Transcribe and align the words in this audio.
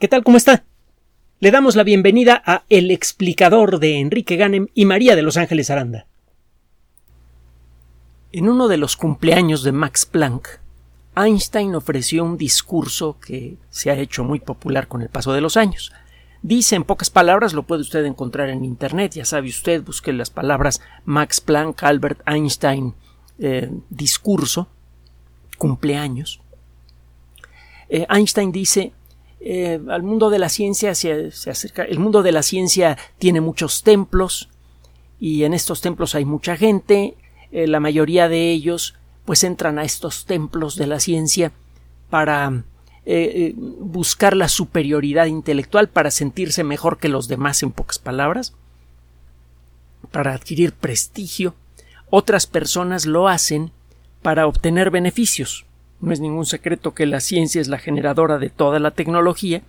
¿Qué 0.00 0.08
tal? 0.08 0.24
¿Cómo 0.24 0.36
está? 0.36 0.64
Le 1.38 1.52
damos 1.52 1.76
la 1.76 1.84
bienvenida 1.84 2.42
a 2.44 2.64
El 2.68 2.90
explicador 2.90 3.78
de 3.78 4.00
Enrique 4.00 4.34
Ganem 4.34 4.66
y 4.74 4.86
María 4.86 5.14
de 5.14 5.22
Los 5.22 5.36
Ángeles 5.36 5.70
Aranda. 5.70 6.08
En 8.32 8.48
uno 8.48 8.66
de 8.66 8.76
los 8.76 8.96
cumpleaños 8.96 9.62
de 9.62 9.70
Max 9.70 10.04
Planck, 10.04 10.48
Einstein 11.14 11.76
ofreció 11.76 12.24
un 12.24 12.36
discurso 12.36 13.20
que 13.20 13.56
se 13.70 13.92
ha 13.92 13.94
hecho 13.94 14.24
muy 14.24 14.40
popular 14.40 14.88
con 14.88 15.00
el 15.00 15.10
paso 15.10 15.32
de 15.32 15.40
los 15.40 15.56
años. 15.56 15.92
Dice 16.42 16.74
en 16.74 16.82
pocas 16.82 17.08
palabras, 17.08 17.52
lo 17.52 17.62
puede 17.62 17.82
usted 17.82 18.04
encontrar 18.04 18.50
en 18.50 18.64
Internet, 18.64 19.12
ya 19.12 19.24
sabe 19.24 19.48
usted, 19.48 19.84
busque 19.84 20.12
las 20.12 20.30
palabras 20.30 20.80
Max 21.04 21.40
Planck, 21.40 21.84
Albert 21.84 22.20
Einstein, 22.26 22.94
eh, 23.38 23.70
discurso, 23.90 24.66
cumpleaños. 25.56 26.40
Eh, 27.88 28.06
Einstein 28.10 28.50
dice, 28.50 28.92
eh, 29.44 29.80
al 29.88 30.02
mundo 30.02 30.30
de 30.30 30.38
la 30.38 30.48
ciencia 30.48 30.94
se, 30.94 31.30
acerca, 31.50 31.82
el 31.82 31.98
mundo 31.98 32.22
de 32.22 32.32
la 32.32 32.42
ciencia 32.42 32.98
tiene 33.18 33.40
muchos 33.40 33.82
templos 33.82 34.48
y 35.20 35.44
en 35.44 35.54
estos 35.54 35.80
templos 35.80 36.14
hay 36.14 36.24
mucha 36.24 36.56
gente, 36.56 37.16
la 37.52 37.78
mayoría 37.78 38.28
de 38.28 38.50
ellos 38.50 38.96
pues 39.24 39.44
entran 39.44 39.78
a 39.78 39.84
estos 39.84 40.26
templos 40.26 40.76
de 40.76 40.88
la 40.88 40.98
ciencia 40.98 41.52
para 42.10 42.64
eh, 43.06 43.32
eh, 43.34 43.54
buscar 43.56 44.34
la 44.34 44.48
superioridad 44.48 45.26
intelectual 45.26 45.88
para 45.88 46.10
sentirse 46.10 46.64
mejor 46.64 46.96
que 46.96 47.10
los 47.10 47.28
demás 47.28 47.62
en 47.62 47.70
pocas 47.70 47.98
palabras, 47.98 48.54
para 50.10 50.32
adquirir 50.32 50.72
prestigio. 50.72 51.54
Otras 52.08 52.46
personas 52.46 53.04
lo 53.04 53.28
hacen 53.28 53.72
para 54.22 54.46
obtener 54.46 54.90
beneficios. 54.90 55.66
No 56.00 56.12
es 56.12 56.20
ningún 56.20 56.46
secreto 56.46 56.94
que 56.94 57.06
la 57.06 57.20
ciencia 57.20 57.60
es 57.60 57.68
la 57.68 57.78
generadora 57.78 58.38
de 58.38 58.50
toda 58.50 58.78
la 58.78 58.90
tecnología 58.90 59.62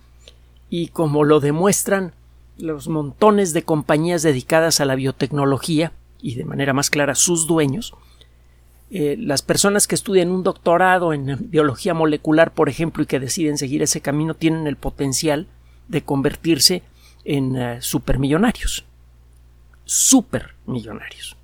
y 0.68 0.88
como 0.88 1.24
lo 1.24 1.40
demuestran 1.40 2.12
los 2.58 2.88
montones 2.88 3.52
de 3.52 3.62
compañías 3.62 4.22
dedicadas 4.22 4.80
a 4.80 4.84
la 4.84 4.94
biotecnología 4.94 5.92
y 6.20 6.34
de 6.34 6.44
manera 6.44 6.72
más 6.72 6.90
clara 6.90 7.14
sus 7.14 7.46
dueños, 7.46 7.94
eh, 8.90 9.16
las 9.18 9.42
personas 9.42 9.86
que 9.86 9.94
estudian 9.94 10.30
un 10.30 10.42
doctorado 10.42 11.12
en 11.12 11.50
biología 11.50 11.92
molecular, 11.92 12.52
por 12.52 12.68
ejemplo, 12.68 13.02
y 13.02 13.06
que 13.06 13.20
deciden 13.20 13.58
seguir 13.58 13.82
ese 13.82 14.00
camino, 14.00 14.34
tienen 14.34 14.66
el 14.66 14.76
potencial 14.76 15.48
de 15.88 16.02
convertirse 16.02 16.82
en 17.24 17.56
uh, 17.56 17.82
supermillonarios. 17.82 18.84
Supermillonarios. 19.84 21.36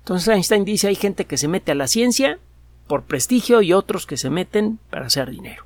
Entonces 0.00 0.28
Einstein 0.28 0.64
dice 0.64 0.88
hay 0.88 0.94
gente 0.94 1.24
que 1.24 1.36
se 1.36 1.48
mete 1.48 1.72
a 1.72 1.74
la 1.74 1.86
ciencia 1.86 2.38
por 2.88 3.04
prestigio 3.04 3.62
y 3.62 3.72
otros 3.72 4.06
que 4.06 4.16
se 4.16 4.30
meten 4.30 4.80
para 4.90 5.06
hacer 5.06 5.30
dinero. 5.30 5.64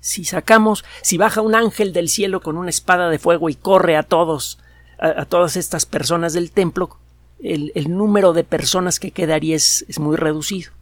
Si 0.00 0.24
sacamos, 0.24 0.84
si 1.02 1.18
baja 1.18 1.42
un 1.42 1.54
ángel 1.54 1.92
del 1.92 2.08
cielo 2.08 2.40
con 2.40 2.56
una 2.56 2.70
espada 2.70 3.10
de 3.10 3.18
fuego 3.18 3.50
y 3.50 3.54
corre 3.54 3.96
a 3.96 4.04
todos, 4.04 4.58
a 4.98 5.26
todas 5.26 5.56
estas 5.56 5.84
personas 5.84 6.32
del 6.32 6.50
templo, 6.50 6.96
el, 7.40 7.96
número 7.96 8.32
de 8.32 8.44
personas 8.44 8.98
que 8.98 9.10
quedaría 9.10 9.56
es, 9.56 9.84
muy 9.98 10.16
reducido. 10.16 10.72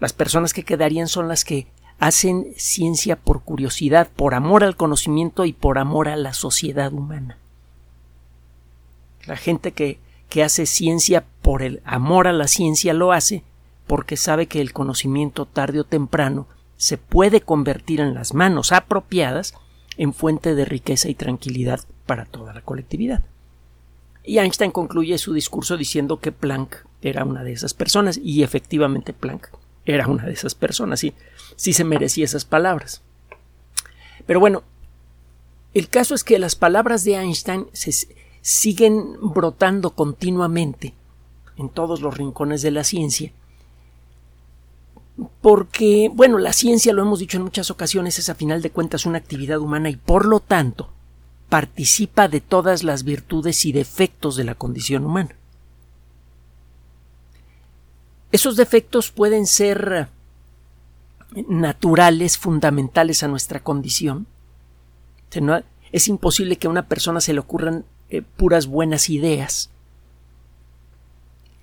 las 0.00 0.12
personas 0.12 0.52
que 0.52 0.64
quedarían 0.64 1.08
son 1.08 1.28
las 1.28 1.44
que 1.44 1.66
hacen 1.98 2.52
ciencia 2.56 3.16
por 3.16 3.42
curiosidad, 3.42 4.08
por 4.14 4.34
amor 4.34 4.64
al 4.64 4.76
conocimiento 4.76 5.44
y 5.44 5.52
por 5.52 5.78
amor 5.78 6.08
a 6.08 6.16
la 6.16 6.34
sociedad 6.34 6.92
humana. 6.92 7.38
La 9.26 9.36
gente 9.36 9.72
que, 9.72 9.98
que 10.28 10.42
hace 10.42 10.66
ciencia 10.66 11.24
por 11.42 11.62
el 11.62 11.80
amor 11.84 12.26
a 12.26 12.32
la 12.32 12.48
ciencia 12.48 12.92
lo 12.92 13.12
hace 13.12 13.44
porque 13.86 14.16
sabe 14.16 14.46
que 14.46 14.60
el 14.60 14.72
conocimiento 14.72 15.46
tarde 15.46 15.80
o 15.80 15.84
temprano 15.84 16.46
se 16.76 16.98
puede 16.98 17.40
convertir 17.40 18.00
en 18.00 18.14
las 18.14 18.34
manos 18.34 18.72
apropiadas 18.72 19.54
en 19.96 20.12
fuente 20.12 20.54
de 20.54 20.64
riqueza 20.64 21.08
y 21.08 21.14
tranquilidad 21.14 21.80
para 22.04 22.26
toda 22.26 22.52
la 22.52 22.62
colectividad. 22.62 23.22
Y 24.24 24.38
Einstein 24.38 24.72
concluye 24.72 25.16
su 25.18 25.32
discurso 25.32 25.76
diciendo 25.76 26.18
que 26.18 26.32
Planck 26.32 26.84
era 27.00 27.24
una 27.24 27.44
de 27.44 27.52
esas 27.52 27.74
personas, 27.74 28.18
y 28.22 28.42
efectivamente 28.42 29.12
Planck 29.12 29.48
era 29.84 30.08
una 30.08 30.26
de 30.26 30.32
esas 30.32 30.54
personas, 30.54 31.00
sí, 31.00 31.14
sí 31.54 31.72
se 31.72 31.84
merecía 31.84 32.24
esas 32.24 32.44
palabras. 32.44 33.02
Pero 34.26 34.40
bueno, 34.40 34.64
el 35.72 35.88
caso 35.88 36.14
es 36.14 36.24
que 36.24 36.38
las 36.40 36.56
palabras 36.56 37.04
de 37.04 37.14
Einstein 37.14 37.66
se 37.72 37.92
siguen 38.46 39.16
brotando 39.20 39.90
continuamente 39.90 40.94
en 41.56 41.68
todos 41.68 42.00
los 42.00 42.16
rincones 42.16 42.62
de 42.62 42.70
la 42.70 42.84
ciencia, 42.84 43.32
porque, 45.40 46.08
bueno, 46.14 46.38
la 46.38 46.52
ciencia, 46.52 46.92
lo 46.92 47.02
hemos 47.02 47.18
dicho 47.18 47.38
en 47.38 47.42
muchas 47.42 47.72
ocasiones, 47.72 48.20
es 48.20 48.28
a 48.28 48.36
final 48.36 48.62
de 48.62 48.70
cuentas 48.70 49.04
una 49.04 49.18
actividad 49.18 49.58
humana 49.58 49.90
y 49.90 49.96
por 49.96 50.26
lo 50.26 50.38
tanto 50.38 50.90
participa 51.48 52.28
de 52.28 52.40
todas 52.40 52.84
las 52.84 53.02
virtudes 53.02 53.64
y 53.64 53.72
defectos 53.72 54.36
de 54.36 54.44
la 54.44 54.54
condición 54.54 55.04
humana. 55.04 55.34
Esos 58.30 58.54
defectos 58.54 59.10
pueden 59.10 59.48
ser 59.48 60.08
naturales, 61.48 62.38
fundamentales 62.38 63.24
a 63.24 63.28
nuestra 63.28 63.58
condición. 63.58 64.28
Es 65.90 66.06
imposible 66.06 66.58
que 66.58 66.68
a 66.68 66.70
una 66.70 66.86
persona 66.86 67.20
se 67.20 67.32
le 67.32 67.40
ocurran 67.40 67.84
eh, 68.10 68.22
puras 68.22 68.66
buenas 68.66 69.10
ideas. 69.10 69.70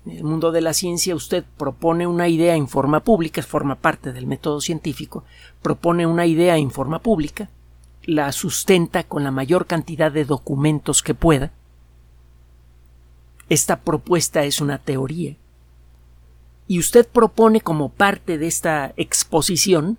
En 0.06 0.12
el 0.18 0.24
mundo 0.24 0.52
de 0.52 0.60
la 0.60 0.74
ciencia 0.74 1.14
usted 1.14 1.44
propone 1.56 2.06
una 2.06 2.28
idea 2.28 2.56
en 2.56 2.68
forma 2.68 3.00
pública, 3.00 3.42
forma 3.42 3.76
parte 3.76 4.12
del 4.12 4.26
método 4.26 4.60
científico, 4.60 5.24
propone 5.62 6.06
una 6.06 6.26
idea 6.26 6.58
en 6.58 6.70
forma 6.70 6.98
pública, 6.98 7.48
la 8.04 8.30
sustenta 8.32 9.04
con 9.04 9.24
la 9.24 9.30
mayor 9.30 9.66
cantidad 9.66 10.12
de 10.12 10.26
documentos 10.26 11.02
que 11.02 11.14
pueda. 11.14 11.52
Esta 13.48 13.80
propuesta 13.80 14.44
es 14.44 14.60
una 14.60 14.78
teoría. 14.78 15.36
Y 16.66 16.78
usted 16.78 17.06
propone 17.06 17.60
como 17.60 17.88
parte 17.88 18.36
de 18.36 18.46
esta 18.46 18.92
exposición 18.96 19.98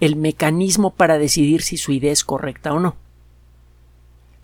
el 0.00 0.16
mecanismo 0.16 0.90
para 0.90 1.18
decidir 1.18 1.62
si 1.62 1.76
su 1.76 1.92
idea 1.92 2.12
es 2.12 2.24
correcta 2.24 2.72
o 2.72 2.80
no. 2.80 2.96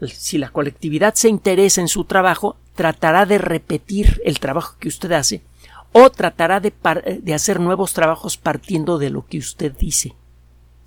Si 0.09 0.38
la 0.38 0.50
colectividad 0.50 1.15
se 1.15 1.28
interesa 1.28 1.81
en 1.81 1.88
su 1.88 2.04
trabajo, 2.04 2.56
tratará 2.75 3.26
de 3.26 3.38
repetir 3.38 4.20
el 4.25 4.41
trabajo 4.41 4.76
que 4.78 4.88
usted 4.88 5.12
hace 5.12 5.42
o 5.92 6.10
tratará 6.10 6.59
de, 6.59 6.72
de 7.22 7.34
hacer 7.34 7.60
nuevos 7.60 7.92
trabajos 7.92 8.37
partiendo 8.37 8.98
de 8.98 9.10
lo 9.10 9.26
que 9.26 9.38
usted 9.38 9.72
dice. 9.72 10.15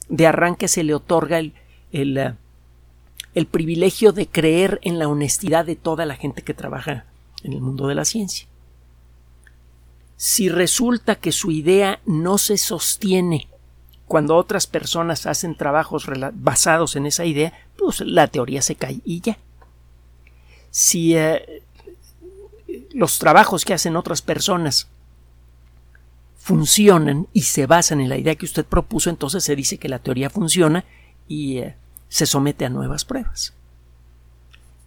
De 0.09 0.27
arranque 0.27 0.67
se 0.67 0.83
le 0.83 0.93
otorga 0.93 1.39
el, 1.39 1.53
el 1.91 3.45
privilegio 3.47 4.11
de 4.11 4.27
creer 4.27 4.79
en 4.83 4.99
la 4.99 5.07
honestidad 5.07 5.65
de 5.65 5.77
toda 5.77 6.05
la 6.05 6.15
gente 6.15 6.41
que 6.41 6.53
trabaja 6.53 7.05
en 7.43 7.53
el 7.53 7.61
mundo 7.61 7.87
de 7.87 7.95
la 7.95 8.03
ciencia. 8.03 8.47
Si 10.17 10.49
resulta 10.49 11.15
que 11.15 11.31
su 11.31 11.51
idea 11.51 12.01
no 12.05 12.37
se 12.37 12.57
sostiene 12.57 13.47
cuando 14.07 14.35
otras 14.35 14.67
personas 14.67 15.25
hacen 15.25 15.55
trabajos 15.55 16.07
basados 16.33 16.95
en 16.95 17.05
esa 17.05 17.25
idea, 17.25 17.53
pues 17.77 18.01
la 18.01 18.27
teoría 18.27 18.61
se 18.61 18.75
cae 18.75 18.99
y 19.05 19.21
ya. 19.21 19.37
Si 20.71 21.15
eh, 21.15 21.63
los 22.91 23.19
trabajos 23.19 23.65
que 23.65 23.73
hacen 23.73 23.95
otras 23.95 24.21
personas 24.21 24.87
funcionan 26.37 27.27
y 27.33 27.43
se 27.43 27.65
basan 27.65 28.01
en 28.01 28.09
la 28.09 28.17
idea 28.17 28.35
que 28.35 28.45
usted 28.45 28.65
propuso, 28.65 29.09
entonces 29.09 29.43
se 29.43 29.55
dice 29.55 29.77
que 29.77 29.89
la 29.89 29.99
teoría 29.99 30.29
funciona 30.29 30.85
y 31.27 31.57
eh, 31.57 31.75
se 32.09 32.25
somete 32.25 32.65
a 32.65 32.69
nuevas 32.69 33.05
pruebas. 33.05 33.53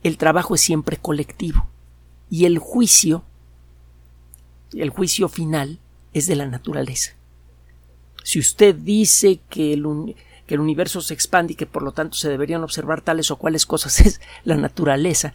El 0.03 0.17
trabajo 0.17 0.55
es 0.55 0.63
siempre 0.63 0.97
colectivo 0.97 1.69
y 2.31 2.47
el 2.47 2.59
juicio, 2.59 3.25
el 4.73 4.91
juicio 4.91 5.29
final 5.29 5.79
es 6.15 6.27
de 6.27 6.37
la 6.37 6.47
naturaleza. 6.47 7.13
Si 8.25 8.39
usted 8.39 8.75
dice 8.75 9.41
que 9.49 9.75
el, 9.75 10.17
que 10.51 10.55
el 10.55 10.61
universo 10.61 11.01
se 11.01 11.15
expande 11.15 11.53
y 11.53 11.57
que 11.57 11.65
por 11.65 11.85
lo 11.85 11.93
tanto 11.93 12.17
se 12.17 12.29
deberían 12.29 12.65
observar 12.65 13.03
tales 13.03 13.31
o 13.31 13.37
cuales 13.37 13.67
cosas, 13.67 14.01
es 14.05 14.21
la 14.43 14.57
naturaleza 14.57 15.35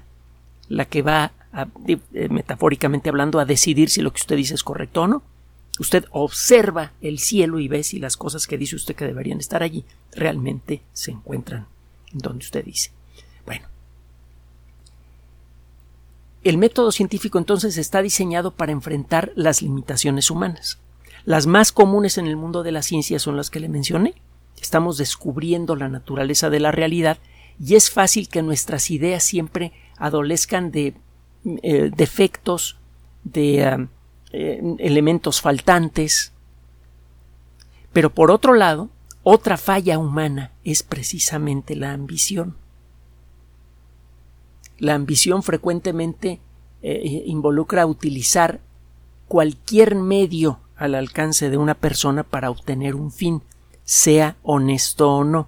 la 0.67 0.83
que 0.83 1.03
va, 1.03 1.31
eh, 1.87 2.27
metafóricamente 2.27 3.07
hablando, 3.07 3.39
a 3.39 3.45
decidir 3.45 3.89
si 3.89 4.01
lo 4.01 4.11
que 4.11 4.19
usted 4.19 4.35
dice 4.35 4.55
es 4.55 4.63
correcto 4.63 5.03
o 5.03 5.07
no. 5.07 5.23
Usted 5.79 6.03
observa 6.11 6.91
el 6.99 7.19
cielo 7.19 7.59
y 7.61 7.69
ve 7.69 7.83
si 7.83 7.97
las 7.97 8.17
cosas 8.17 8.45
que 8.45 8.57
dice 8.57 8.75
usted 8.75 8.93
que 8.93 9.05
deberían 9.05 9.39
estar 9.39 9.63
allí 9.63 9.85
realmente 10.11 10.81
se 10.91 11.11
encuentran 11.11 11.65
donde 12.11 12.43
usted 12.43 12.65
dice. 12.65 12.91
Bueno. 13.45 13.69
El 16.43 16.57
método 16.57 16.91
científico 16.91 17.37
entonces 17.37 17.77
está 17.77 18.01
diseñado 18.01 18.51
para 18.51 18.73
enfrentar 18.73 19.31
las 19.37 19.61
limitaciones 19.61 20.29
humanas. 20.29 20.77
Las 21.23 21.47
más 21.47 21.71
comunes 21.71 22.17
en 22.17 22.27
el 22.27 22.35
mundo 22.35 22.63
de 22.63 22.73
la 22.73 22.81
ciencia 22.81 23.17
son 23.17 23.37
las 23.37 23.49
que 23.49 23.61
le 23.61 23.69
mencioné. 23.69 24.15
Estamos 24.65 24.97
descubriendo 24.97 25.75
la 25.75 25.89
naturaleza 25.89 26.49
de 26.49 26.59
la 26.59 26.71
realidad 26.71 27.17
y 27.59 27.75
es 27.75 27.89
fácil 27.91 28.27
que 28.27 28.41
nuestras 28.41 28.89
ideas 28.89 29.23
siempre 29.23 29.71
adolezcan 29.97 30.71
de 30.71 30.95
eh, 31.63 31.91
defectos, 31.95 32.77
de 33.23 33.61
eh, 33.61 33.87
eh, 34.31 34.75
elementos 34.79 35.39
faltantes. 35.41 36.33
Pero 37.93 38.09
por 38.09 38.31
otro 38.31 38.53
lado, 38.53 38.89
Otra 39.27 39.57
falla 39.57 39.97
humana 39.97 40.51
es 40.63 40.83
precisamente 40.83 41.75
la 41.75 41.93
ambición. 41.93 42.55
La 44.77 44.93
ambición 44.93 45.41
frecuentemente 45.41 46.39
eh, 46.83 47.23
involucra 47.25 47.87
utilizar 47.87 48.59
cualquier 49.27 49.95
medio 49.95 50.59
al 50.75 50.93
alcance 50.93 51.49
de 51.49 51.57
una 51.57 51.73
persona 51.73 52.21
para 52.21 52.51
obtener 52.51 52.93
un 52.93 53.11
fin, 53.11 53.41
sea 53.85 54.35
honesto 54.43 55.09
o 55.09 55.23
no. 55.23 55.47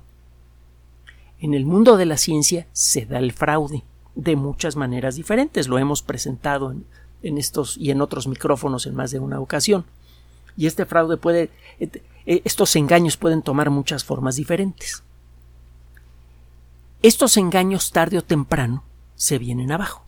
En 1.39 1.53
el 1.53 1.65
mundo 1.65 1.97
de 1.97 2.05
la 2.05 2.17
ciencia 2.17 2.67
se 2.71 3.05
da 3.05 3.19
el 3.19 3.33
fraude 3.33 3.83
de 4.15 4.35
muchas 4.35 4.75
maneras 4.75 5.15
diferentes. 5.15 5.67
Lo 5.67 5.77
hemos 5.77 6.01
presentado 6.01 6.73
en, 7.21 7.37
estos 7.37 7.77
y 7.77 7.91
en 7.91 8.01
otros 8.01 8.27
micrófonos 8.27 8.85
en 8.85 8.95
más 8.95 9.11
de 9.11 9.19
una 9.19 9.39
ocasión. 9.39 9.85
Y 10.55 10.65
este 10.65 10.85
fraude 10.85 11.17
puede 11.17 11.51
eh, 11.79 12.41
estos 12.43 12.75
engaños 12.75 13.17
pueden 13.17 13.41
tomar 13.41 13.69
muchas 13.69 14.03
formas 14.03 14.35
diferentes. 14.35 15.03
Estos 17.01 17.37
engaños 17.37 17.91
tarde 17.91 18.17
o 18.17 18.23
temprano 18.23 18.83
se 19.15 19.37
vienen 19.37 19.71
abajo. 19.71 20.03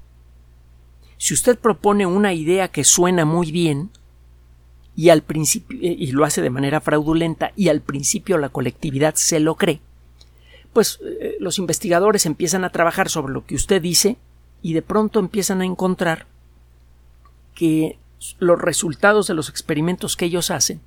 Si 1.18 1.34
usted 1.34 1.58
propone 1.58 2.06
una 2.06 2.34
idea 2.34 2.70
que 2.70 2.84
suena 2.84 3.26
muy 3.26 3.52
bien 3.52 3.92
y 5.00 5.12
al 5.12 5.22
principio 5.22 5.80
eh, 5.82 5.96
y 5.98 6.12
lo 6.12 6.26
hace 6.26 6.42
de 6.42 6.50
manera 6.50 6.82
fraudulenta 6.82 7.54
y 7.56 7.70
al 7.70 7.80
principio 7.80 8.38
la 8.38 8.50
colectividad 8.50 9.16
se 9.16 9.40
lo 9.40 9.56
cree, 9.56 9.80
pues 10.74 11.00
eh, 11.02 11.38
los 11.40 11.58
investigadores 11.58 12.26
empiezan 12.26 12.66
a 12.66 12.70
trabajar 12.70 13.08
sobre 13.08 13.32
lo 13.32 13.46
que 13.46 13.56
usted 13.56 13.82
dice 13.82 14.18
y 14.62 14.74
de 14.74 14.82
pronto 14.82 15.22
empiezan 15.22 15.62
a 15.62 15.66
encontrar 15.66 16.28
que 17.56 17.98
los 18.40 18.62
resultados 18.62 19.28
de 19.28 19.36
los 19.36 19.48
experimentos 19.48 20.18
que 20.18 20.26
ellos 20.26 20.52
hacen 20.52 20.82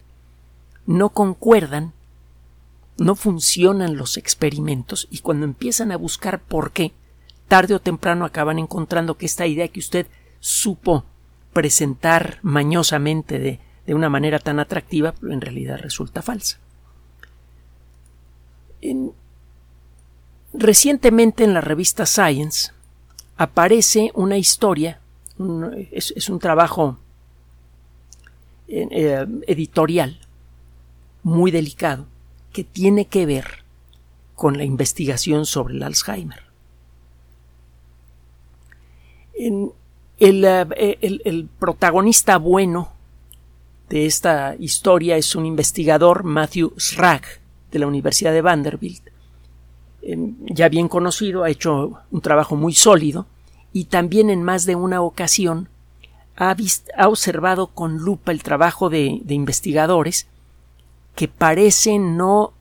no 0.84 1.08
concuerdan, 1.08 1.94
no 2.98 3.14
funcionan 3.14 3.96
los 3.96 4.18
experimentos 4.18 5.08
y 5.10 5.20
cuando 5.20 5.46
empiezan 5.46 5.90
a 5.90 5.96
buscar 5.96 6.42
por 6.42 6.72
qué, 6.72 6.92
tarde 7.48 7.72
o 7.72 7.80
temprano 7.80 8.26
acaban 8.26 8.58
encontrando 8.58 9.16
que 9.16 9.24
esta 9.24 9.46
idea 9.46 9.68
que 9.68 9.80
usted 9.80 10.06
supo 10.38 11.06
presentar 11.54 12.40
mañosamente 12.42 13.38
de, 13.38 13.71
de 13.92 13.96
una 13.96 14.08
manera 14.08 14.38
tan 14.38 14.58
atractiva, 14.58 15.12
en 15.20 15.42
realidad 15.42 15.78
resulta 15.78 16.22
falsa. 16.22 16.58
recientemente 20.54 21.44
en 21.44 21.52
la 21.52 21.60
revista 21.60 22.06
Science 22.06 22.72
aparece 23.36 24.10
una 24.14 24.38
historia, 24.38 24.98
es, 25.90 26.28
un 26.30 26.38
trabajo 26.38 26.96
eh, 28.66 29.26
editorial 29.46 30.20
muy 31.22 31.50
delicado 31.50 32.06
que 32.50 32.64
tiene 32.64 33.04
que 33.04 33.26
ver 33.26 33.64
con 34.34 34.56
la 34.56 34.64
investigación 34.64 35.44
sobre 35.44 35.74
el 35.74 35.82
Alzheimer. 35.82 36.42
Eh, 39.34 39.68
el, 40.18 41.48
protagonista 41.58 42.38
bueno 42.38 42.92
de 43.92 44.06
esta 44.06 44.56
historia 44.58 45.18
es 45.18 45.36
un 45.36 45.44
investigador, 45.44 46.24
Matthew 46.24 46.72
Schrag, 46.78 47.24
de 47.70 47.78
la 47.78 47.86
Universidad 47.86 48.32
de 48.32 48.40
Vanderbilt. 48.40 49.02
ya 50.46 50.70
bien 50.70 50.88
conocido, 50.88 51.44
ha 51.44 51.50
hecho 51.50 51.98
un 52.10 52.20
trabajo 52.22 52.56
muy 52.56 52.72
sólido 52.72 53.26
y 53.70 53.84
también 53.84 54.30
en 54.30 54.42
más 54.42 54.64
de 54.64 54.76
una 54.76 55.02
ocasión 55.02 55.68
ha, 56.36 56.56
observado 57.06 57.66
con 57.66 57.98
lupa 57.98 58.32
el 58.32 58.42
trabajo 58.42 58.88
de 58.88 59.22
investigadores 59.28 60.26
que 61.14 61.28
parecen 61.28 62.16
no 62.16 62.54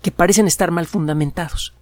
que 0.00 0.12
parecen 0.12 0.46
estar 0.46 0.70
mal 0.70 0.86
fundamentados. 0.86 1.74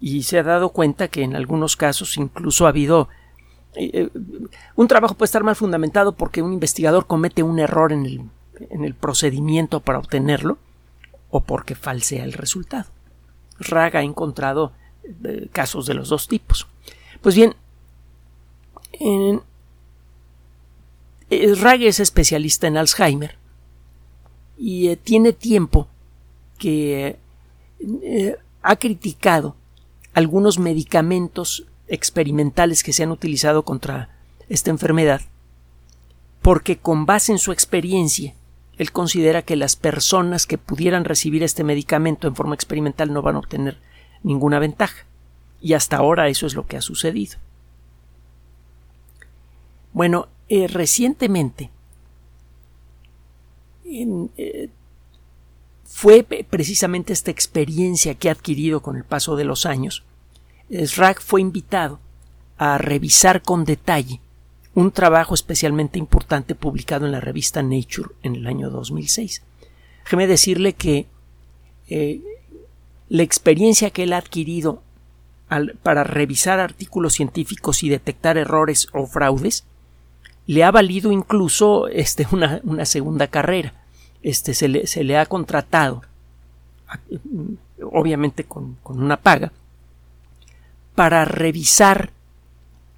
Y 0.00 0.24
se 0.24 0.38
ha 0.38 0.42
dado 0.42 0.68
cuenta 0.68 1.08
que 1.08 1.22
en 1.22 1.34
algunos 1.34 1.76
casos 1.76 2.18
incluso 2.18 2.66
ha 2.66 2.68
habido 2.68 3.08
eh, 3.76 3.90
eh, 3.92 4.10
un 4.74 4.88
trabajo 4.88 5.14
puede 5.14 5.26
estar 5.26 5.44
mal 5.44 5.54
fundamentado 5.54 6.12
porque 6.12 6.40
un 6.40 6.54
investigador 6.54 7.06
comete 7.06 7.42
un 7.42 7.58
error 7.58 7.92
en 7.92 8.06
el, 8.06 8.22
en 8.70 8.84
el 8.84 8.94
procedimiento 8.94 9.80
para 9.80 9.98
obtenerlo 9.98 10.58
o 11.30 11.42
porque 11.42 11.74
falsea 11.74 12.24
el 12.24 12.32
resultado. 12.32 12.86
Raga 13.58 14.00
ha 14.00 14.02
encontrado 14.02 14.72
eh, 15.24 15.48
casos 15.52 15.86
de 15.86 15.94
los 15.94 16.08
dos 16.08 16.26
tipos. 16.26 16.66
Pues 17.20 17.34
bien, 17.34 17.54
en, 18.92 19.42
Raga 21.60 21.84
es 21.84 22.00
especialista 22.00 22.66
en 22.66 22.78
Alzheimer 22.78 23.36
y 24.56 24.96
tiene 24.96 25.34
tiempo 25.34 25.86
que 26.58 27.18
ha 28.62 28.76
criticado 28.76 29.54
algunos 30.14 30.58
medicamentos 30.58 31.66
experimentales 31.88 32.82
que 32.82 32.92
se 32.92 33.02
han 33.02 33.10
utilizado 33.10 33.64
contra 33.64 34.10
esta 34.48 34.70
enfermedad 34.70 35.20
porque 36.46 36.78
con 36.78 37.06
base 37.06 37.32
en 37.32 37.38
su 37.38 37.50
experiencia 37.50 38.32
él 38.78 38.92
considera 38.92 39.42
que 39.42 39.56
las 39.56 39.74
personas 39.74 40.46
que 40.46 40.58
pudieran 40.58 41.04
recibir 41.04 41.42
este 41.42 41.64
medicamento 41.64 42.28
en 42.28 42.36
forma 42.36 42.54
experimental 42.54 43.12
no 43.12 43.20
van 43.20 43.34
a 43.34 43.40
obtener 43.40 43.78
ninguna 44.22 44.60
ventaja. 44.60 45.06
Y 45.60 45.72
hasta 45.72 45.96
ahora 45.96 46.28
eso 46.28 46.46
es 46.46 46.54
lo 46.54 46.64
que 46.64 46.76
ha 46.76 46.82
sucedido. 46.82 47.38
Bueno, 49.92 50.28
eh, 50.48 50.68
recientemente 50.68 51.70
eh, 53.84 54.68
fue 55.82 56.22
precisamente 56.22 57.12
esta 57.12 57.32
experiencia 57.32 58.14
que 58.14 58.28
ha 58.28 58.32
adquirido 58.32 58.82
con 58.82 58.96
el 58.96 59.02
paso 59.02 59.34
de 59.34 59.44
los 59.46 59.66
años. 59.66 60.04
Srag 60.70 61.20
fue 61.20 61.40
invitado 61.40 62.00
a 62.58 62.78
revisar 62.78 63.42
con 63.42 63.64
detalle 63.64 64.20
un 64.74 64.90
trabajo 64.90 65.34
especialmente 65.34 65.98
importante 65.98 66.54
publicado 66.54 67.06
en 67.06 67.12
la 67.12 67.20
revista 67.20 67.62
Nature 67.62 68.10
en 68.22 68.36
el 68.36 68.46
año 68.46 68.70
2006. 68.70 69.42
Déjeme 70.04 70.26
decirle 70.26 70.74
que 70.74 71.06
eh, 71.88 72.20
la 73.08 73.22
experiencia 73.22 73.90
que 73.90 74.02
él 74.02 74.12
ha 74.12 74.18
adquirido 74.18 74.82
para 75.82 76.02
revisar 76.02 76.58
artículos 76.58 77.14
científicos 77.14 77.82
y 77.84 77.88
detectar 77.88 78.36
errores 78.36 78.88
o 78.92 79.06
fraudes 79.06 79.64
le 80.46 80.64
ha 80.64 80.70
valido 80.70 81.12
incluso 81.12 81.88
este, 81.88 82.26
una, 82.32 82.84
segunda 82.84 83.28
carrera. 83.28 83.72
Este, 84.22 84.54
se, 84.54 84.68
le, 84.68 85.18
ha 85.18 85.26
contratado, 85.26 86.02
obviamente 87.80 88.44
con 88.44 88.76
una 88.84 89.16
paga, 89.16 89.52
para 90.96 91.24
revisar 91.24 92.10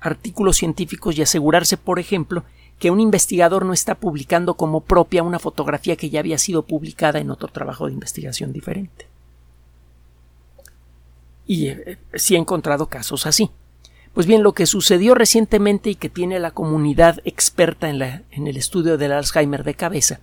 artículos 0.00 0.56
científicos 0.56 1.18
y 1.18 1.22
asegurarse, 1.22 1.76
por 1.76 1.98
ejemplo, 1.98 2.44
que 2.78 2.90
un 2.90 3.00
investigador 3.00 3.66
no 3.66 3.72
está 3.72 3.96
publicando 3.96 4.54
como 4.54 4.80
propia 4.80 5.22
una 5.22 5.38
fotografía 5.38 5.96
que 5.96 6.08
ya 6.08 6.20
había 6.20 6.38
sido 6.38 6.62
publicada 6.62 7.18
en 7.18 7.30
otro 7.30 7.48
trabajo 7.48 7.86
de 7.86 7.92
investigación 7.92 8.52
diferente. 8.52 9.06
Y 11.46 11.68
eh, 11.68 11.98
sí 12.14 12.36
he 12.36 12.38
encontrado 12.38 12.86
casos 12.86 13.26
así. 13.26 13.50
Pues 14.14 14.26
bien, 14.26 14.42
lo 14.42 14.52
que 14.52 14.66
sucedió 14.66 15.14
recientemente 15.14 15.90
y 15.90 15.94
que 15.96 16.08
tiene 16.08 16.38
la 16.38 16.52
comunidad 16.52 17.20
experta 17.24 17.90
en, 17.90 18.00
en 18.02 18.46
el 18.46 18.56
estudio 18.56 18.96
del 18.96 19.12
Alzheimer 19.12 19.64
de 19.64 19.74
cabeza 19.74 20.20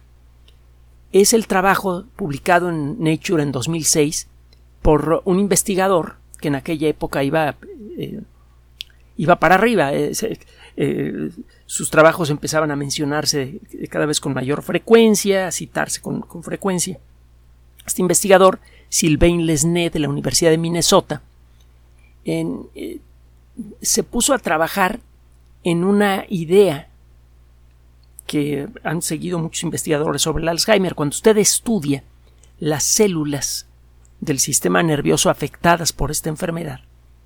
es 1.12 1.34
el 1.34 1.48
trabajo 1.48 2.06
publicado 2.16 2.70
en 2.70 3.02
Nature 3.02 3.44
en 3.44 3.52
2006 3.52 4.28
por 4.82 5.22
un 5.26 5.40
investigador 5.40 6.18
que 6.46 6.50
en 6.50 6.56
aquella 6.56 6.88
época 6.88 7.24
iba, 7.24 7.56
eh, 7.98 8.22
iba 9.18 9.40
para 9.40 9.56
arriba. 9.56 9.92
Eh, 9.94 10.12
eh, 10.78 11.32
sus 11.66 11.90
trabajos 11.90 12.30
empezaban 12.30 12.70
a 12.70 12.76
mencionarse 12.76 13.60
cada 13.90 14.06
vez 14.06 14.20
con 14.20 14.36
mayor 14.36 14.62
frecuencia, 14.62 15.48
a 15.48 15.52
citarse 15.52 16.02
con, 16.02 16.22
con 16.22 16.44
frecuencia. 16.44 17.00
Este 17.84 18.04
investigador, 18.04 18.60
Sylvain 18.90 19.48
Lesné 19.48 19.90
de 19.90 19.98
la 19.98 20.08
Universidad 20.08 20.52
de 20.52 20.60
Minnesota, 20.60 21.24
se 23.82 24.04
puso 24.04 24.36
a 24.36 24.38
trabajar 24.38 25.00
en 25.64 25.84
una 25.84 26.26
idea 26.30 26.90
que 28.28 28.68
han 28.84 29.02
seguido 29.02 29.40
muchos 29.40 29.64
investigadores 29.64 30.22
sobre 30.22 30.44
el 30.44 30.50
Alzheimer. 30.50 30.94
Cuando 30.94 31.16
usted 31.16 31.40
estudia 31.40 32.04
las 32.60 32.84
células 32.84 33.66
del 34.20 34.40
sistema 34.40 34.82
nervioso 34.84 35.30
afectadas 35.30 35.94
por 35.94 36.12
esta 36.12 36.30
enfermedad, 36.30 36.82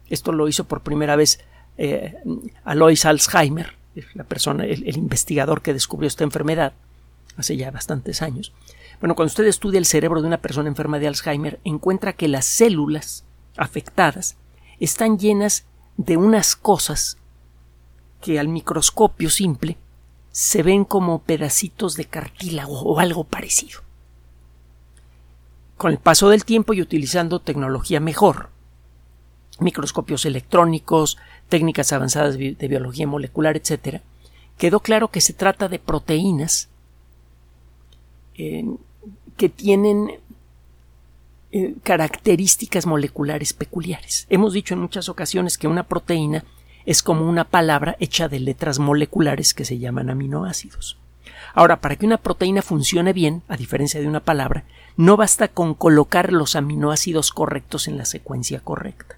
esto 0.10 0.32
lo 0.32 0.48
hizo 0.48 0.64
por 0.66 0.82
primera 0.82 1.16
vez 1.16 1.40
eh, 1.78 2.16
Alois 2.64 3.06
Alzheimer, 3.06 3.76
la 4.14 4.24
persona, 4.24 4.66
el, 4.66 4.88
el 4.88 4.98
investigador 4.98 5.62
que 5.62 5.74
descubrió 5.74 6.08
esta 6.08 6.24
enfermedad 6.24 6.74
hace 7.38 7.58
ya 7.58 7.72
bastantes 7.72 8.22
años. 8.22 8.54
Bueno, 9.00 9.16
cuando 9.16 9.30
usted 9.30 9.46
estudia 9.46 9.78
el 9.78 9.86
cerebro 9.86 10.22
de 10.22 10.28
una 10.28 10.42
persona 10.42 10.68
enferma 10.68 11.00
de 11.00 11.08
Alzheimer, 11.08 11.60
encuentra 11.64 12.14
que 12.14 12.28
las 12.28 12.46
células 12.46 13.24
afectadas 13.56 14.36
están 14.80 15.18
llenas 15.18 15.66
de 15.98 16.18
unas 16.18 16.56
cosas 16.56 17.18
que 18.22 18.40
al 18.40 18.48
microscopio 18.48 19.30
simple 19.30 19.78
se 20.32 20.64
ven 20.64 20.86
como 20.86 21.20
pedacitos 21.20 21.96
de 21.96 22.06
cartílago 22.06 22.82
o 22.82 23.00
algo 23.00 23.24
parecido. 23.24 23.82
Con 25.80 25.94
el 25.94 25.98
paso 25.98 26.28
del 26.28 26.44
tiempo 26.44 26.74
y 26.74 26.82
utilizando 26.82 27.40
tecnología 27.40 28.02
mejor, 28.02 28.50
microscopios 29.62 30.26
electrónicos, 30.26 31.18
técnicas 31.48 31.94
avanzadas 31.94 32.38
de 32.38 32.68
biología 32.68 33.08
molecular, 33.08 33.56
etc., 33.56 34.02
quedó 34.58 34.82
claro 34.82 35.08
que 35.08 35.22
se 35.22 35.32
trata 35.32 35.70
de 35.70 35.80
proteínas 35.80 36.68
eh, 38.36 38.66
que 39.38 39.48
tienen 39.48 40.20
eh, 41.54 41.76
características 41.82 42.86
moleculares 42.86 43.54
peculiares. 43.54 44.28
Hemos 44.30 44.52
dicho 44.52 44.74
en 44.74 44.82
muchas 44.82 45.08
ocasiones 45.08 45.58
que 45.58 45.70
una 45.70 45.84
proteína 45.84 46.44
es 46.86 47.02
como 47.02 47.28
una 47.28 47.46
palabra 47.46 47.96
hecha 48.02 48.28
de 48.28 48.42
letras 48.42 48.80
moleculares 48.80 49.54
que 49.54 49.64
se 49.64 49.80
llaman 49.80 50.10
aminoácidos. 50.10 50.98
Ahora, 51.54 51.82
para 51.82 51.96
que 51.96 52.06
una 52.06 52.18
proteína 52.18 52.62
funcione 52.62 53.14
bien, 53.14 53.44
a 53.48 53.58
diferencia 53.58 54.00
de 54.00 54.08
una 54.08 54.20
palabra, 54.20 54.64
no 54.98 55.18
basta 55.18 55.48
con 55.48 55.74
colocar 55.74 56.32
los 56.34 56.56
aminoácidos 56.56 57.32
correctos 57.32 57.88
en 57.88 57.98
la 57.98 58.06
secuencia 58.06 58.60
correcta. 58.60 59.18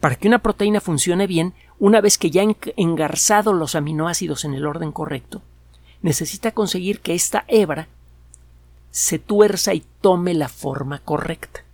Para 0.00 0.14
que 0.16 0.28
una 0.28 0.38
proteína 0.38 0.80
funcione 0.80 1.26
bien, 1.26 1.54
una 1.78 2.00
vez 2.00 2.18
que 2.18 2.30
ya 2.30 2.42
han 2.42 2.56
engarzado 2.76 3.52
los 3.52 3.74
aminoácidos 3.74 4.44
en 4.44 4.54
el 4.54 4.66
orden 4.66 4.92
correcto, 4.92 5.42
necesita 6.02 6.52
conseguir 6.52 7.00
que 7.00 7.14
esta 7.14 7.44
hebra 7.48 7.88
se 8.90 9.18
tuerza 9.18 9.74
y 9.74 9.84
tome 10.00 10.34
la 10.34 10.48
forma 10.48 11.00
correcta. 11.00 11.64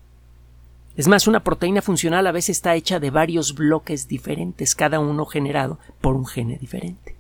Es 0.97 1.09
más, 1.09 1.26
una 1.26 1.42
proteína 1.42 1.83
funcional 1.83 2.26
a 2.26 2.33
veces 2.33 2.56
está 2.56 2.75
hecha 2.75 3.00
de 3.00 3.11
varios 3.11 3.54
bloques 3.54 4.06
diferentes, 4.06 4.75
cada 4.75 5.00
uno 5.00 5.26
generado 5.26 5.78
por 6.00 6.14
un 6.14 6.26
gene 6.26 6.56
diferente. 6.56 7.13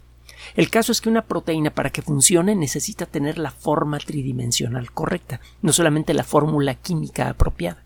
El 0.54 0.70
caso 0.70 0.92
es 0.92 1.00
que 1.00 1.08
una 1.08 1.22
proteína 1.22 1.70
para 1.70 1.90
que 1.90 2.02
funcione 2.02 2.54
necesita 2.54 3.06
tener 3.06 3.38
la 3.38 3.50
forma 3.50 3.98
tridimensional 3.98 4.92
correcta, 4.92 5.40
no 5.62 5.72
solamente 5.72 6.14
la 6.14 6.24
fórmula 6.24 6.74
química 6.74 7.28
apropiada. 7.28 7.82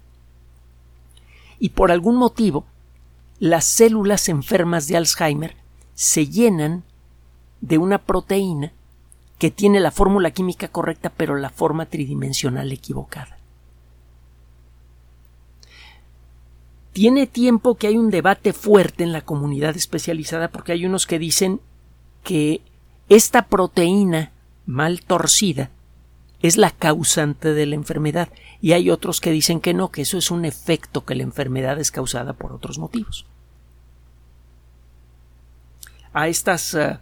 Y 1.59 1.71
por 1.71 1.91
algún 1.91 2.17
motivo, 2.17 2.65
las 3.39 3.65
células 3.65 4.29
enfermas 4.29 4.89
de 4.89 4.97
Alzheimer 4.97 5.57
se 5.95 6.27
llenan 6.27 6.85
de 7.61 7.79
una 7.79 7.99
proteína 7.99 8.73
que 9.39 9.51
tiene 9.51 9.81
la 9.81 9.91
fórmula 9.91 10.33
química 10.33 10.69
correcta 10.69 11.13
pero 11.17 11.37
la 11.37 11.51
forma 11.51 11.87
tridimensional 11.87 12.71
equivocada. 12.73 13.39
Tiene 16.93 17.29
tiempo 17.29 17.77
que 17.77 17.87
hay 17.87 17.97
un 17.97 18.11
debate 18.11 18.53
fuerte 18.53 19.05
en 19.05 19.13
la 19.13 19.21
comunidad 19.21 19.77
especializada 19.77 20.49
porque 20.49 20.73
hay 20.73 20.85
unos 20.85 21.07
que 21.07 21.21
dicen 21.21 21.61
que 22.29 22.61
esta 23.09 23.47
proteína 23.47 24.33
mal 24.67 25.01
torcida 25.01 25.71
es 26.43 26.59
la 26.59 26.71
causante 26.71 27.55
de 27.55 27.65
la 27.65 27.75
enfermedad 27.75 28.29
y 28.61 28.73
hay 28.73 28.91
otros 28.91 29.23
que 29.23 29.31
dicen 29.31 29.61
que 29.61 29.73
no, 29.73 29.91
que 29.91 30.03
eso 30.03 30.19
es 30.19 30.31
un 30.31 30.45
efecto, 30.45 31.07
que 31.07 31.15
la 31.15 31.23
enfermedad 31.23 31.81
es 31.81 31.91
causada 31.91 32.35
por 32.35 32.53
otros 32.53 32.79
motivos. 32.79 33.25
A 36.13 36.29
estas 36.29 36.75
eh, 36.75 36.99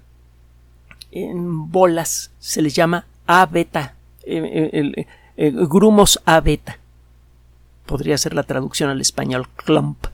bolas 1.34 2.30
se 2.38 2.62
les 2.62 2.76
llama 2.76 3.04
A 3.26 3.46
beta, 3.46 3.96
eh, 4.22 5.06
eh, 5.36 5.50
grumos 5.50 6.22
A 6.24 6.40
beta. 6.40 6.78
Podría 7.84 8.16
ser 8.16 8.32
la 8.32 8.44
traducción 8.44 8.90
al 8.90 9.00
español 9.00 9.48
clump. 9.48 10.06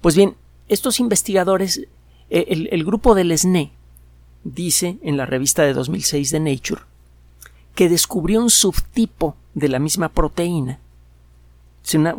Pues 0.00 0.16
bien, 0.16 0.34
estos 0.68 0.98
investigadores, 0.98 1.86
el, 2.30 2.70
el 2.72 2.84
grupo 2.86 3.14
del 3.14 3.36
SNE, 3.36 3.72
dice 4.54 4.98
en 5.02 5.16
la 5.16 5.26
revista 5.26 5.62
de 5.62 5.74
2006 5.74 6.30
de 6.30 6.40
Nature 6.40 6.82
que 7.74 7.88
descubrió 7.88 8.42
un 8.42 8.50
subtipo 8.50 9.36
de 9.54 9.68
la 9.68 9.78
misma 9.78 10.08
proteína, 10.08 10.80
una, 11.94 12.14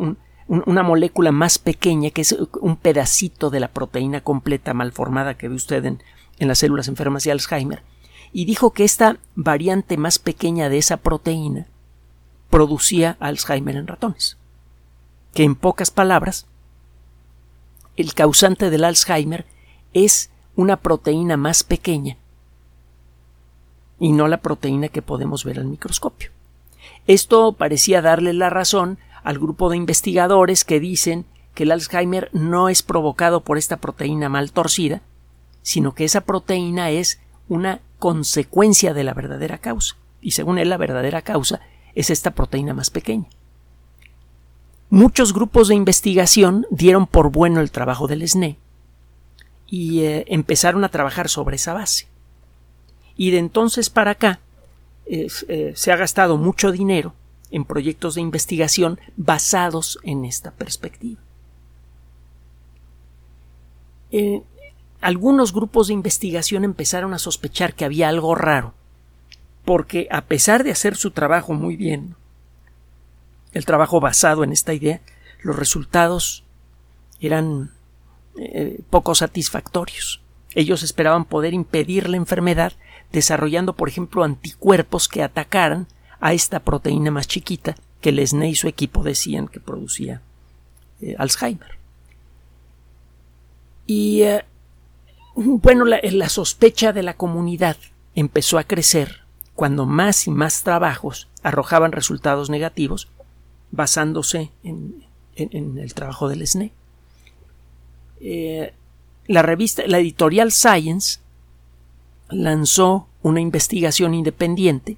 una 0.48 0.82
molécula 0.82 1.32
más 1.32 1.58
pequeña 1.58 2.10
que 2.10 2.22
es 2.22 2.34
un 2.60 2.76
pedacito 2.76 3.50
de 3.50 3.60
la 3.60 3.68
proteína 3.68 4.22
completa 4.22 4.72
malformada 4.72 5.34
que 5.34 5.48
ve 5.48 5.54
usted 5.54 5.84
en 5.84 6.48
las 6.48 6.58
células 6.58 6.88
enfermas 6.88 7.24
de 7.24 7.32
Alzheimer, 7.32 7.82
y 8.32 8.46
dijo 8.46 8.70
que 8.70 8.84
esta 8.84 9.18
variante 9.34 9.96
más 9.98 10.18
pequeña 10.18 10.68
de 10.70 10.78
esa 10.78 10.96
proteína 10.96 11.66
producía 12.48 13.16
Alzheimer 13.20 13.76
en 13.76 13.86
ratones. 13.86 14.38
Que 15.34 15.42
en 15.44 15.56
pocas 15.56 15.90
palabras, 15.90 16.46
el 17.96 18.14
causante 18.14 18.70
del 18.70 18.84
Alzheimer 18.84 19.44
es 19.92 20.30
una 20.56 20.78
proteína 20.78 21.36
más 21.36 21.64
pequeña 21.64 22.16
y 24.00 24.12
no 24.12 24.26
la 24.26 24.38
proteína 24.38 24.88
que 24.88 25.02
podemos 25.02 25.44
ver 25.44 25.60
al 25.60 25.66
microscopio. 25.66 26.30
Esto 27.06 27.52
parecía 27.52 28.02
darle 28.02 28.32
la 28.32 28.50
razón 28.50 28.98
al 29.22 29.38
grupo 29.38 29.70
de 29.70 29.76
investigadores 29.76 30.64
que 30.64 30.80
dicen 30.80 31.26
que 31.54 31.64
el 31.64 31.72
Alzheimer 31.72 32.30
no 32.32 32.68
es 32.68 32.82
provocado 32.82 33.42
por 33.42 33.58
esta 33.58 33.76
proteína 33.76 34.28
mal 34.28 34.52
torcida, 34.52 35.02
sino 35.62 35.94
que 35.94 36.04
esa 36.04 36.22
proteína 36.22 36.90
es 36.90 37.20
una 37.48 37.80
consecuencia 37.98 38.94
de 38.94 39.04
la 39.04 39.14
verdadera 39.14 39.58
causa. 39.58 39.96
Y 40.22 40.32
según 40.32 40.58
él, 40.58 40.70
la 40.70 40.78
verdadera 40.78 41.22
causa 41.22 41.60
es 41.94 42.10
esta 42.10 42.30
proteína 42.30 42.72
más 42.72 42.90
pequeña. 42.90 43.28
Muchos 44.88 45.34
grupos 45.34 45.68
de 45.68 45.74
investigación 45.74 46.66
dieron 46.70 47.06
por 47.06 47.30
bueno 47.30 47.60
el 47.60 47.70
trabajo 47.70 48.08
del 48.08 48.26
SNE 48.26 48.56
y 49.68 50.00
eh, 50.00 50.24
empezaron 50.28 50.84
a 50.84 50.88
trabajar 50.88 51.28
sobre 51.28 51.56
esa 51.56 51.74
base. 51.74 52.08
Y 53.20 53.32
de 53.32 53.38
entonces 53.38 53.90
para 53.90 54.12
acá 54.12 54.40
eh, 55.04 55.28
se 55.74 55.92
ha 55.92 55.96
gastado 55.96 56.38
mucho 56.38 56.72
dinero 56.72 57.12
en 57.50 57.66
proyectos 57.66 58.14
de 58.14 58.22
investigación 58.22 58.98
basados 59.18 59.98
en 60.04 60.24
esta 60.24 60.52
perspectiva. 60.52 61.20
Eh, 64.10 64.40
algunos 65.02 65.52
grupos 65.52 65.88
de 65.88 65.92
investigación 65.92 66.64
empezaron 66.64 67.12
a 67.12 67.18
sospechar 67.18 67.74
que 67.74 67.84
había 67.84 68.08
algo 68.08 68.34
raro, 68.34 68.72
porque 69.66 70.08
a 70.10 70.22
pesar 70.22 70.64
de 70.64 70.70
hacer 70.70 70.96
su 70.96 71.10
trabajo 71.10 71.52
muy 71.52 71.76
bien, 71.76 72.16
el 73.52 73.66
trabajo 73.66 74.00
basado 74.00 74.44
en 74.44 74.52
esta 74.52 74.72
idea, 74.72 75.02
los 75.42 75.56
resultados 75.56 76.42
eran 77.20 77.70
eh, 78.38 78.80
poco 78.88 79.14
satisfactorios. 79.14 80.22
Ellos 80.54 80.82
esperaban 80.82 81.26
poder 81.26 81.52
impedir 81.52 82.08
la 82.08 82.16
enfermedad 82.16 82.72
desarrollando, 83.12 83.74
por 83.74 83.88
ejemplo, 83.88 84.24
anticuerpos 84.24 85.08
que 85.08 85.22
atacaran 85.22 85.86
a 86.20 86.32
esta 86.32 86.60
proteína 86.60 87.10
más 87.10 87.26
chiquita 87.26 87.76
que 88.00 88.12
Lesney 88.12 88.50
y 88.50 88.56
su 88.56 88.68
equipo 88.68 89.02
decían 89.02 89.48
que 89.48 89.60
producía 89.60 90.22
eh, 91.00 91.14
Alzheimer. 91.18 91.78
Y 93.86 94.22
eh, 94.22 94.44
bueno, 95.34 95.84
la, 95.84 96.28
sospecha 96.28 96.92
de 96.92 97.02
la 97.02 97.14
comunidad 97.14 97.76
empezó 98.14 98.58
a 98.58 98.64
crecer 98.64 99.20
cuando 99.54 99.86
más 99.86 100.26
y 100.26 100.30
más 100.30 100.62
trabajos 100.62 101.28
arrojaban 101.42 101.92
resultados 101.92 102.50
negativos 102.50 103.08
basándose 103.70 104.50
en, 104.62 105.04
el 105.36 105.94
trabajo 105.94 106.28
del 106.28 106.46
SNE. 106.46 106.72
Eh, 108.20 108.74
la 109.26 109.42
revista, 109.42 109.82
la 109.86 109.98
editorial 109.98 110.52
Science 110.52 111.20
lanzó 112.30 113.08
una 113.22 113.40
investigación 113.40 114.14
independiente 114.14 114.96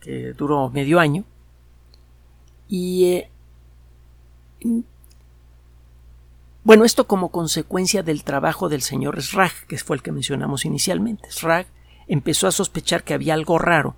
que 0.00 0.32
duró 0.32 0.70
medio 0.70 0.98
año 0.98 1.24
y 2.68 3.04
eh, 3.04 3.30
bueno, 6.62 6.84
esto 6.84 7.06
como 7.06 7.30
consecuencia 7.30 8.02
del 8.02 8.22
trabajo 8.22 8.68
del 8.68 8.82
señor 8.82 9.20
Srag, 9.22 9.52
que 9.66 9.78
fue 9.78 9.96
el 9.96 10.02
que 10.02 10.12
mencionamos 10.12 10.64
inicialmente. 10.64 11.30
Srag 11.30 11.66
empezó 12.06 12.46
a 12.46 12.52
sospechar 12.52 13.02
que 13.02 13.14
había 13.14 13.34
algo 13.34 13.58
raro 13.58 13.96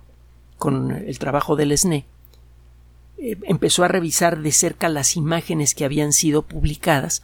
con 0.57 0.91
el 0.91 1.19
trabajo 1.19 1.55
del 1.55 1.77
SNE. 1.77 2.05
Eh, 3.17 3.37
empezó 3.43 3.83
a 3.83 3.89
revisar 3.89 4.41
de 4.41 4.51
cerca 4.51 4.87
las 4.89 5.17
imágenes 5.17 5.75
que 5.75 5.85
habían 5.85 6.13
sido 6.13 6.41
publicadas 6.43 7.23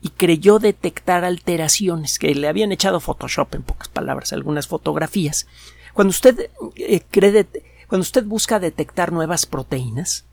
y 0.00 0.10
creyó 0.10 0.58
detectar 0.58 1.24
alteraciones 1.24 2.18
que 2.18 2.34
le 2.34 2.48
habían 2.48 2.72
echado 2.72 3.00
Photoshop, 3.00 3.54
en 3.54 3.62
pocas 3.62 3.88
palabras, 3.88 4.32
algunas 4.32 4.68
fotografías. 4.68 5.46
Cuando 5.92 6.10
usted 6.10 6.50
eh, 6.76 7.02
cree, 7.10 7.46
cuando 7.88 8.02
usted 8.02 8.24
busca 8.24 8.60
detectar 8.60 9.12
nuevas 9.12 9.46
proteínas, 9.46 10.24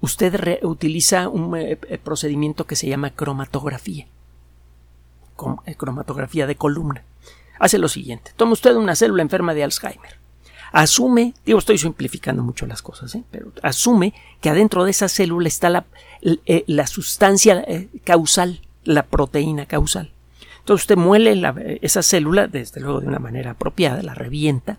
usted 0.00 0.58
utiliza 0.62 1.28
un 1.28 1.56
eh, 1.56 1.78
eh, 1.88 1.98
procedimiento 1.98 2.66
que 2.66 2.76
se 2.76 2.88
llama 2.88 3.10
cromatografía. 3.10 4.06
Cromatografía 5.78 6.46
de 6.46 6.56
columna. 6.56 7.02
Hace 7.58 7.78
lo 7.78 7.88
siguiente. 7.88 8.32
Toma 8.36 8.52
usted 8.52 8.74
una 8.74 8.94
célula 8.94 9.22
enferma 9.22 9.54
de 9.54 9.64
Alzheimer. 9.64 10.19
Asume, 10.72 11.34
digo, 11.44 11.58
estoy 11.58 11.78
simplificando 11.78 12.42
mucho 12.42 12.66
las 12.66 12.82
cosas, 12.82 13.16
pero 13.30 13.52
asume 13.62 14.14
que 14.40 14.50
adentro 14.50 14.84
de 14.84 14.92
esa 14.92 15.08
célula 15.08 15.48
está 15.48 15.68
la, 15.68 15.86
la 16.66 16.86
sustancia 16.86 17.64
causal, 18.04 18.60
la 18.84 19.04
proteína 19.04 19.66
causal. 19.66 20.12
Entonces 20.60 20.84
usted 20.84 20.96
muele 20.96 21.42
esa 21.82 22.02
célula, 22.02 22.46
desde 22.46 22.80
luego 22.80 23.00
de 23.00 23.08
una 23.08 23.18
manera 23.18 23.52
apropiada, 23.52 24.02
la 24.02 24.14
revienta, 24.14 24.78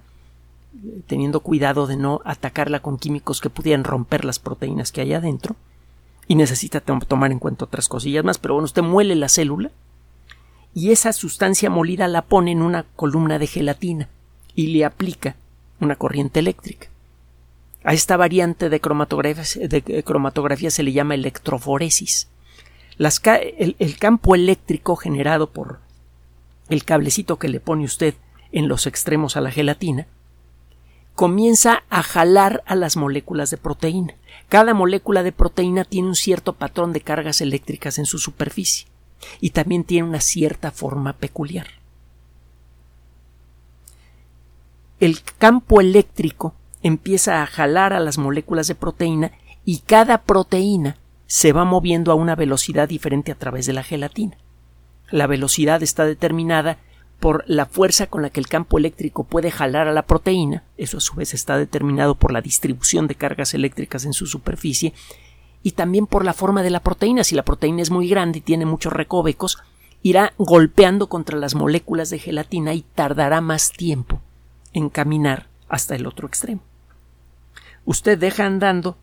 teniendo 1.08 1.42
cuidado 1.42 1.88
de 1.88 1.98
no 1.98 2.22
atacarla 2.24 2.80
con 2.80 2.98
químicos 2.98 3.42
que 3.42 3.50
pudieran 3.50 3.84
romper 3.84 4.24
las 4.24 4.40
proteínas 4.40 4.92
que 4.92 5.02
hay 5.02 5.14
adentro. 5.14 5.56
Y 6.28 6.36
necesita 6.36 6.80
tomar 6.80 7.32
en 7.32 7.40
cuenta 7.40 7.66
otras 7.66 7.90
cosillas 7.90 8.24
más, 8.24 8.38
pero 8.38 8.54
bueno, 8.54 8.66
usted 8.66 8.84
muele 8.84 9.16
la 9.16 9.28
célula 9.28 9.72
y 10.74 10.92
esa 10.92 11.12
sustancia 11.12 11.70
molida 11.70 12.08
la 12.08 12.22
pone 12.22 12.52
en 12.52 12.62
una 12.62 12.84
columna 12.96 13.40
de 13.40 13.48
gelatina 13.48 14.08
y 14.56 14.68
le 14.68 14.86
aplica 14.86 15.36
una 15.82 15.96
corriente 15.96 16.40
eléctrica. 16.40 16.88
A 17.84 17.94
esta 17.94 18.16
variante 18.16 18.70
de 18.70 18.80
cromatografía, 18.80 20.72
se 20.72 20.84
le 20.84 20.94
llama 20.94 21.16
electroforesis. 21.16 22.30
el, 22.98 23.76
el 23.80 23.98
campo 23.98 24.36
eléctrico 24.36 24.96
generado 24.96 25.50
por 25.50 25.80
el 26.70 26.86
cablecito 26.86 27.38
que 27.38 27.50
le 27.50 27.60
pone 27.60 27.84
usted 27.84 28.14
en 28.52 28.68
los 28.68 28.86
extremos 28.86 29.36
a 29.36 29.42
la 29.42 29.52
gelatina, 29.52 30.08
comienza 31.16 31.84
a 31.90 32.04
jalar 32.04 32.64
a 32.66 32.76
las 32.76 32.98
moléculas 32.98 33.50
de 33.50 33.58
proteína. 33.58 34.16
Cada 34.50 34.74
molécula 34.74 35.24
de 35.24 35.32
proteína 35.32 35.84
tiene 35.86 36.08
un 36.08 36.16
cierto 36.16 36.54
patrón 36.54 36.94
de 36.94 37.02
cargas 37.02 37.42
eléctricas 37.42 37.98
en 37.98 38.06
su 38.06 38.18
superficie 38.18 38.88
y 39.40 39.52
también 39.52 39.84
tiene 39.84 40.08
una 40.08 40.22
cierta 40.22 40.72
forma 40.72 41.14
peculiar. 41.14 41.68
El 45.02 45.24
campo 45.24 45.82
eléctrico 45.82 46.54
empieza 46.84 47.42
a 47.42 47.48
jalar 47.48 47.92
a 47.92 48.00
las 48.00 48.20
moléculas 48.20 48.68
de 48.68 48.76
proteína 48.76 49.32
y 49.66 49.80
cada 49.80 50.20
proteína 50.20 50.96
se 51.26 51.54
va 51.54 51.66
moviendo 51.66 52.12
a 52.12 52.16
una 52.16 52.36
velocidad 52.36 52.88
diferente 52.88 53.32
a 53.32 53.36
través 53.36 53.66
de 53.66 53.74
la 53.74 53.82
gelatina. 53.82 54.38
La 55.10 55.26
velocidad 55.26 55.82
está 55.82 56.06
determinada 56.06 56.78
por 57.20 57.44
la 57.48 57.66
fuerza 57.66 58.06
con 58.06 58.22
la 58.22 58.30
que 58.30 58.40
el 58.40 58.48
campo 58.48 58.78
eléctrico 58.78 59.24
puede 59.24 59.50
jalar 59.50 59.88
a 59.88 59.92
la 59.92 60.04
proteína, 60.04 60.66
eso 60.78 60.98
a 60.98 61.02
su 61.02 61.16
vez 61.16 61.34
está 61.34 61.58
determinado 61.58 62.14
por 62.14 62.32
la 62.32 62.42
distribución 62.42 63.08
de 63.08 63.16
cargas 63.16 63.56
eléctricas 63.56 64.06
en 64.06 64.14
su 64.14 64.28
superficie, 64.28 64.94
y 65.64 65.72
también 65.72 66.06
por 66.06 66.24
la 66.24 66.34
forma 66.34 66.62
de 66.62 66.70
la 66.70 66.80
proteína. 66.80 67.24
Si 67.24 67.34
la 67.34 67.44
proteína 67.44 67.82
es 67.82 67.90
muy 67.90 68.08
grande 68.08 68.38
y 68.38 68.42
tiene 68.42 68.68
muchos 68.68 68.94
recovecos, 68.94 69.58
irá 70.04 70.34
golpeando 70.38 71.10
contra 71.10 71.40
las 71.40 71.56
moléculas 71.56 72.12
de 72.12 72.20
gelatina 72.20 72.76
y 72.76 72.84
tardará 72.84 73.42
más 73.42 73.72
tiempo 73.72 74.22
en 74.74 74.90
caminar 74.90 75.48
hasta 75.70 75.96
el 75.96 76.06
otro 76.06 76.28
extremo. 76.28 76.62
Usted 77.86 78.18
deja 78.18 78.46
andando 78.46 78.98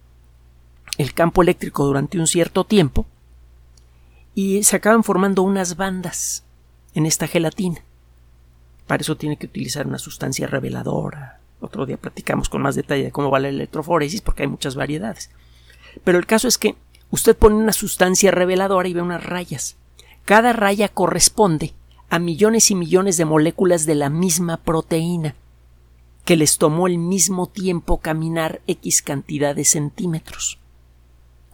el 0.99 1.15
campo 1.15 1.43
eléctrico 1.43 1.85
durante 1.85 2.19
un 2.19 2.27
cierto 2.27 2.65
tiempo 2.65 3.07
y 4.35 4.63
se 4.63 4.77
acaban 4.77 5.03
formando 5.03 5.43
unas 5.43 5.77
bandas 5.77 6.45
en 6.95 7.07
esta 7.07 7.27
gelatina. 7.27 7.83
Para 8.87 9.01
eso 9.03 9.17
tiene 9.17 9.37
que 9.37 9.47
utilizar 9.47 9.87
una 9.87 9.99
sustancia 9.99 10.47
reveladora. 10.47 11.41
Otro 11.61 11.87
día 11.87 11.97
platicamos 11.97 12.49
con 12.49 12.63
más 12.63 12.75
detalle 12.75 13.05
de 13.05 13.13
cómo 13.13 13.31
va 13.31 13.41
la 13.41 13.49
electroforesis 13.49 14.21
porque 14.21 14.43
hay 14.43 14.49
muchas 14.49 14.77
variedades. 14.77 15.31
Pero 16.05 16.19
el 16.19 16.27
caso 16.27 16.49
es 16.49 16.57
que 16.57 16.77
usted 17.11 17.37
pone 17.37 17.57
una 17.57 17.73
sustancia 17.73 18.31
reveladora 18.31 18.89
y 18.89 18.95
ve 18.95 19.03
unas 19.03 19.25
rayas. 19.25 19.77
Cada 20.25 20.53
raya 20.53 20.89
corresponde 20.89 21.75
a 22.11 22.19
millones 22.19 22.71
y 22.71 22.75
millones 22.75 23.17
de 23.17 23.25
moléculas 23.25 23.87
de 23.87 23.95
la 23.95 24.09
misma 24.09 24.59
proteína 24.59 25.35
que 26.29 26.37
les 26.37 26.59
tomó 26.59 26.89
el 26.89 26.99
mismo 26.99 27.47
tiempo 27.47 28.01
caminar 28.01 28.61
X 28.67 29.01
cantidad 29.01 29.57
de 29.57 29.65
centímetros. 29.65 30.59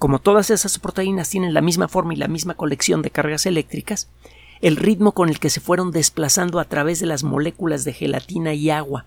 Como 0.00 0.18
todas 0.18 0.50
esas 0.50 0.80
proteínas 0.80 1.30
tienen 1.30 1.54
la 1.54 1.60
misma 1.60 1.86
forma 1.86 2.12
y 2.12 2.16
la 2.16 2.26
misma 2.26 2.54
colección 2.54 3.00
de 3.00 3.10
cargas 3.10 3.46
eléctricas, 3.46 4.08
el 4.62 4.74
ritmo 4.74 5.12
con 5.12 5.28
el 5.28 5.38
que 5.38 5.48
se 5.48 5.60
fueron 5.60 5.92
desplazando 5.92 6.58
a 6.58 6.64
través 6.64 6.98
de 6.98 7.06
las 7.06 7.22
moléculas 7.22 7.84
de 7.84 7.92
gelatina 7.92 8.52
y 8.52 8.70
agua 8.70 9.06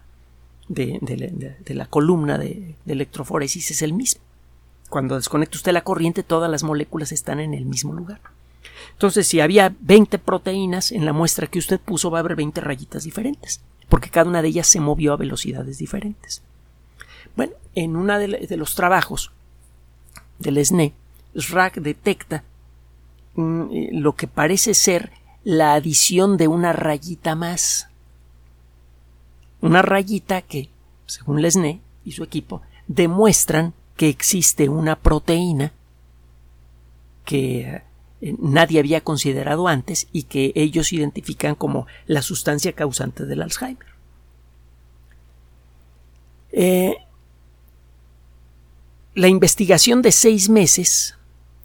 de, 0.69 1.01
la 1.67 1.85
columna 1.87 2.37
de, 2.37 2.75
electroforesis 2.85 3.69
es 3.71 3.81
el 3.81 3.91
mismo. 3.91 4.21
Cuando 4.87 5.15
desconecta 5.15 5.57
usted 5.57 5.73
la 5.73 5.83
corriente, 5.83 6.23
todas 6.23 6.49
las 6.49 6.63
moléculas 6.63 7.11
están 7.11 7.41
en 7.41 7.53
el 7.53 7.65
mismo 7.65 7.91
lugar. 7.91 8.21
Entonces, 8.93 9.27
si 9.27 9.41
había 9.41 9.75
20 9.81 10.17
proteínas 10.19 10.93
en 10.93 11.05
la 11.05 11.11
muestra 11.11 11.47
que 11.47 11.59
usted 11.59 11.77
puso, 11.77 12.09
va 12.09 12.19
a 12.19 12.21
haber 12.21 12.37
20 12.37 12.61
rayitas 12.61 13.03
diferentes, 13.03 13.59
porque 13.89 14.09
cada 14.09 14.29
una 14.29 14.41
de 14.41 14.49
ellas 14.49 14.67
se 14.67 14.79
movió 14.79 15.13
a 15.13 15.17
velocidades 15.17 15.77
diferentes. 15.77 16.41
Bueno, 17.35 17.53
en 17.75 17.95
uno 17.95 18.17
de, 18.17 18.57
los 18.57 18.75
trabajos 18.75 19.31
del 20.39 20.63
SNE, 20.65 20.93
SRAC 21.35 21.75
detecta 21.75 22.43
mm, 23.35 23.61
eh, 23.71 23.89
lo 23.93 24.15
que 24.15 24.27
parece 24.27 24.73
ser 24.73 25.11
la 25.43 25.73
adición 25.73 26.37
de 26.37 26.47
una 26.47 26.73
rayita 26.73 27.35
más. 27.35 27.89
Una 29.61 29.81
rayita 29.81 30.41
que, 30.41 30.69
según 31.05 31.41
Lesné 31.41 31.81
y 32.03 32.11
su 32.11 32.23
equipo, 32.23 32.61
demuestran 32.87 33.73
que 33.95 34.09
existe 34.09 34.69
una 34.69 34.95
proteína 34.95 35.73
que 37.25 37.81
nadie 38.21 38.79
había 38.79 39.01
considerado 39.01 39.67
antes 39.67 40.07
y 40.11 40.23
que 40.23 40.51
ellos 40.55 40.91
identifican 40.93 41.55
como 41.55 41.87
la 42.05 42.21
sustancia 42.21 42.73
causante 42.73 43.25
del 43.25 43.41
Alzheimer. 43.41 43.87
Eh, 46.51 46.95
la 49.13 49.27
investigación 49.27 50.01
de 50.01 50.11
seis 50.11 50.49
meses, 50.49 51.15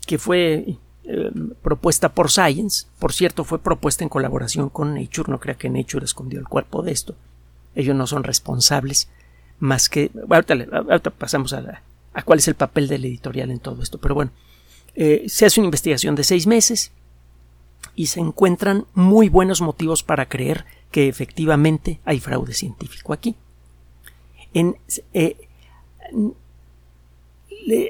que 0.06 0.18
fue 0.18 0.76
eh, 1.04 1.30
propuesta 1.62 2.10
por 2.10 2.30
Science, 2.30 2.86
por 2.98 3.12
cierto, 3.12 3.44
fue 3.44 3.58
propuesta 3.58 4.04
en 4.04 4.10
colaboración 4.10 4.68
con 4.68 4.94
Nature, 4.94 5.30
no 5.30 5.40
crea 5.40 5.54
que 5.54 5.70
Nature 5.70 6.04
escondió 6.04 6.40
el 6.40 6.48
cuerpo 6.48 6.82
de 6.82 6.92
esto, 6.92 7.14
ellos 7.74 7.96
no 7.96 8.06
son 8.06 8.24
responsables 8.24 9.08
más 9.58 9.88
que... 9.88 10.10
Ahorita, 10.28 11.10
pasamos 11.10 11.52
a, 11.52 11.82
a, 12.12 12.22
cuál 12.22 12.40
es 12.40 12.48
el 12.48 12.54
papel 12.54 12.88
del 12.88 13.04
editorial 13.04 13.50
en 13.50 13.60
todo 13.60 13.82
esto, 13.82 13.98
pero 13.98 14.14
bueno, 14.14 14.32
eh, 14.94 15.24
se 15.28 15.46
hace 15.46 15.60
una 15.60 15.66
investigación 15.66 16.14
de 16.14 16.24
seis 16.24 16.46
meses 16.46 16.92
y 17.94 18.06
se 18.06 18.20
encuentran 18.20 18.86
muy 18.94 19.28
buenos 19.28 19.60
motivos 19.60 20.02
para 20.02 20.28
creer 20.28 20.64
que 20.90 21.08
efectivamente 21.08 22.00
hay 22.04 22.20
fraude 22.20 22.54
científico 22.54 23.12
aquí. 23.12 23.36
Eh, 24.54 25.36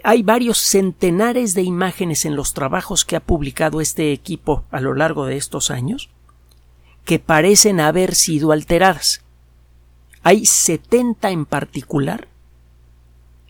hay 0.05 0.23
varios 0.23 0.59
centenares 0.59 1.55
de 1.55 1.63
imágenes 1.63 2.25
en 2.25 2.37
los 2.37 2.55
trabajos 2.55 3.05
que 3.05 3.17
ha 3.17 3.21
publicado 3.21 3.81
este 3.81 4.13
equipo 4.13 4.65
a 4.71 4.81
lo 4.81 4.95
largo 4.95 5.27
de 5.27 5.37
estos 5.37 5.71
años 5.71 6.11
que 7.05 7.19
parecen 7.19 7.81
haber 7.81 8.15
sido 8.15 8.53
alteradas. 8.53 9.23
Hay 10.23 10.47
70 10.47 11.31
en 11.31 11.47
particular 11.47 12.29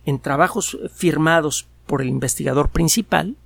en 0.07 0.19
trabajos 0.19 0.79
firmados 0.95 1.67
por 1.87 2.01
el 2.01 2.09
investigador 2.09 2.71
principal 2.71 3.37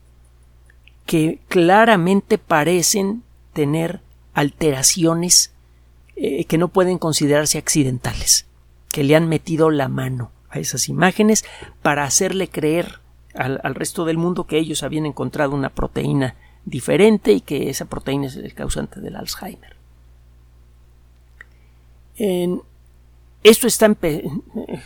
que 1.07 1.39
claramente 1.49 2.37
parecen 2.39 3.23
tener 3.53 4.01
alteraciones 4.35 5.53
eh, 6.17 6.45
que 6.45 6.59
no 6.59 6.69
pueden 6.69 6.99
considerarse 6.99 7.59
accidentales, 7.59 8.47
que 8.91 9.05
le 9.05 9.17
han 9.17 9.29
metido 9.29 9.71
la 9.71 9.89
mano 9.89 10.33
esas 10.61 10.89
imágenes 10.89 11.45
para 11.83 12.05
hacerle 12.05 12.49
creer 12.49 13.01
al, 13.35 13.75
resto 13.75 14.05
del 14.07 14.17
mundo 14.17 14.45
que 14.45 14.59
ellos 14.59 14.83
habían 14.83 15.05
encontrado 15.05 15.55
una 15.55 15.69
proteína 15.69 16.37
diferente 16.65 17.33
y 17.33 17.41
que 17.43 17.69
esa 17.69 17.85
proteína 17.85 18.27
es 18.27 18.37
el 18.37 18.55
causante 18.55 19.01
del 19.01 19.17
Alzheimer. 19.17 19.77
esto 23.43 23.67
está 23.67 23.95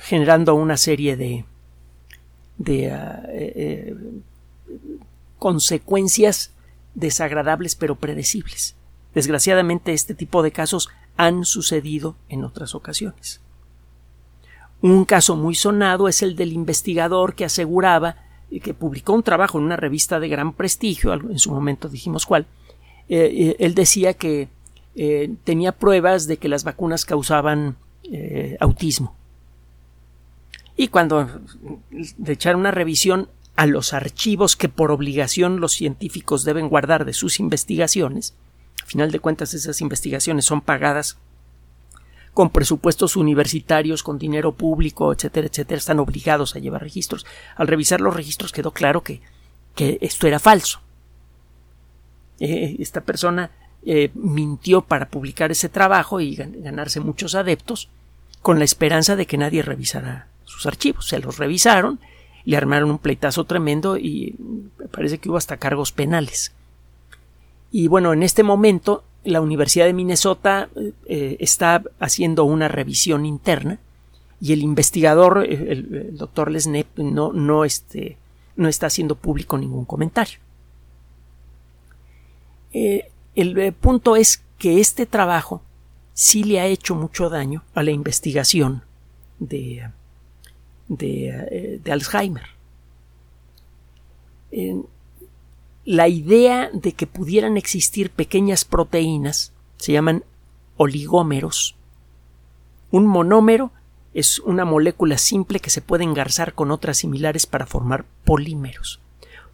generando 0.02 0.54
una 0.54 0.76
serie 0.76 1.16
de, 1.16 1.44
de 2.58 2.90
ah, 2.90 3.22
eh, 3.28 3.52
eh, 3.54 3.96
consecuencias 5.40 6.52
desagradables 6.94 7.74
pero 7.74 7.96
predecibles. 7.96 8.76
Desgraciadamente 9.12 9.92
este 9.92 10.14
tipo 10.14 10.44
de 10.44 10.52
casos 10.52 10.88
han 11.16 11.44
sucedido 11.44 12.14
en 12.28 12.44
otras 12.44 12.76
ocasiones. 12.76 13.40
Un 14.80 15.04
caso 15.04 15.34
muy 15.34 15.56
sonado 15.56 16.06
es 16.06 16.22
el 16.22 16.36
del 16.36 16.52
investigador 16.52 17.34
que 17.34 17.44
aseguraba 17.44 18.16
que 18.58 18.74
publicó 18.74 19.12
un 19.12 19.22
trabajo 19.22 19.58
en 19.58 19.64
una 19.64 19.76
revista 19.76 20.18
de 20.18 20.28
gran 20.28 20.52
prestigio, 20.52 21.12
en 21.12 21.38
su 21.38 21.52
momento 21.52 21.88
dijimos 21.88 22.26
cuál, 22.26 22.46
eh, 23.08 23.30
eh, 23.32 23.56
él 23.60 23.74
decía 23.74 24.14
que 24.14 24.48
eh, 24.96 25.32
tenía 25.44 25.72
pruebas 25.72 26.26
de 26.26 26.36
que 26.36 26.48
las 26.48 26.64
vacunas 26.64 27.04
causaban 27.04 27.76
autismo. 28.58 29.14
Y 30.76 30.88
cuando 30.88 31.28
le 31.92 32.32
echaron 32.32 32.62
una 32.62 32.72
revisión 32.72 33.28
a 33.60 33.66
los 33.66 33.92
archivos 33.92 34.56
que 34.56 34.70
por 34.70 34.90
obligación 34.90 35.60
los 35.60 35.74
científicos 35.74 36.44
deben 36.44 36.70
guardar 36.70 37.04
de 37.04 37.12
sus 37.12 37.38
investigaciones, 37.40 38.32
a 38.82 38.86
final 38.86 39.12
de 39.12 39.20
cuentas 39.20 39.52
esas 39.52 39.82
investigaciones 39.82 40.46
son 40.46 40.62
pagadas 40.62 41.18
con 42.32 42.48
presupuestos 42.48 43.16
universitarios, 43.16 44.02
con 44.02 44.18
dinero 44.18 44.52
público, 44.52 45.12
etcétera, 45.12 45.48
etcétera, 45.48 45.76
están 45.76 45.98
obligados 45.98 46.56
a 46.56 46.58
llevar 46.58 46.80
registros. 46.80 47.26
Al 47.54 47.68
revisar 47.68 48.00
los 48.00 48.16
registros 48.16 48.50
quedó 48.50 48.70
claro 48.70 49.02
que, 49.02 49.20
que 49.74 49.98
esto 50.00 50.26
era 50.26 50.38
falso. 50.38 50.80
Eh, 52.38 52.76
esta 52.78 53.02
persona 53.02 53.50
eh, 53.84 54.10
mintió 54.14 54.80
para 54.80 55.10
publicar 55.10 55.50
ese 55.50 55.68
trabajo 55.68 56.18
y 56.22 56.34
ganarse 56.34 57.00
muchos 57.00 57.34
adeptos 57.34 57.90
con 58.40 58.58
la 58.58 58.64
esperanza 58.64 59.16
de 59.16 59.26
que 59.26 59.36
nadie 59.36 59.60
revisara 59.60 60.28
sus 60.46 60.64
archivos. 60.64 61.08
Se 61.08 61.18
los 61.18 61.36
revisaron, 61.36 62.00
le 62.44 62.56
armaron 62.56 62.90
un 62.90 62.98
pleitazo 62.98 63.44
tremendo 63.44 63.96
y 63.96 64.36
parece 64.92 65.18
que 65.18 65.28
hubo 65.28 65.36
hasta 65.36 65.56
cargos 65.56 65.92
penales. 65.92 66.52
Y 67.70 67.88
bueno, 67.88 68.12
en 68.12 68.22
este 68.22 68.42
momento 68.42 69.04
la 69.24 69.40
Universidad 69.40 69.86
de 69.86 69.92
Minnesota 69.92 70.68
eh, 71.06 71.36
está 71.40 71.82
haciendo 71.98 72.44
una 72.44 72.68
revisión 72.68 73.26
interna 73.26 73.78
y 74.40 74.52
el 74.52 74.62
investigador, 74.62 75.44
eh, 75.46 75.72
el, 75.72 76.16
doctor 76.16 76.50
Lesnep, 76.50 76.98
no, 76.98 77.32
no, 77.32 77.64
este, 77.64 78.16
no 78.56 78.68
está 78.68 78.86
haciendo 78.86 79.14
público 79.14 79.58
ningún 79.58 79.84
comentario. 79.84 80.38
Eh, 82.72 83.10
el 83.34 83.72
punto 83.74 84.16
es 84.16 84.42
que 84.58 84.80
este 84.80 85.06
trabajo 85.06 85.62
sí 86.14 86.44
le 86.44 86.60
ha 86.60 86.66
hecho 86.66 86.94
mucho 86.94 87.28
daño 87.28 87.62
a 87.74 87.82
la 87.82 87.90
investigación 87.90 88.82
de, 89.38 89.88
de, 90.90 91.80
Alzheimer. 91.90 92.44
la 95.84 96.08
idea 96.08 96.68
de 96.72 96.92
que 96.92 97.06
pudieran 97.06 97.56
existir 97.56 98.10
pequeñas 98.10 98.64
proteínas 98.64 99.52
se 99.78 99.92
llaman 99.92 100.24
oligómeros. 100.76 101.76
Un 102.90 103.06
monómero 103.06 103.70
es 104.12 104.40
una 104.40 104.64
molécula 104.64 105.16
simple 105.16 105.60
que 105.60 105.70
se 105.70 105.80
puede 105.80 106.02
engarzar 106.04 106.54
con 106.54 106.72
otras 106.72 106.98
similares 106.98 107.46
para 107.46 107.66
formar 107.66 108.04
polímeros. 108.24 109.00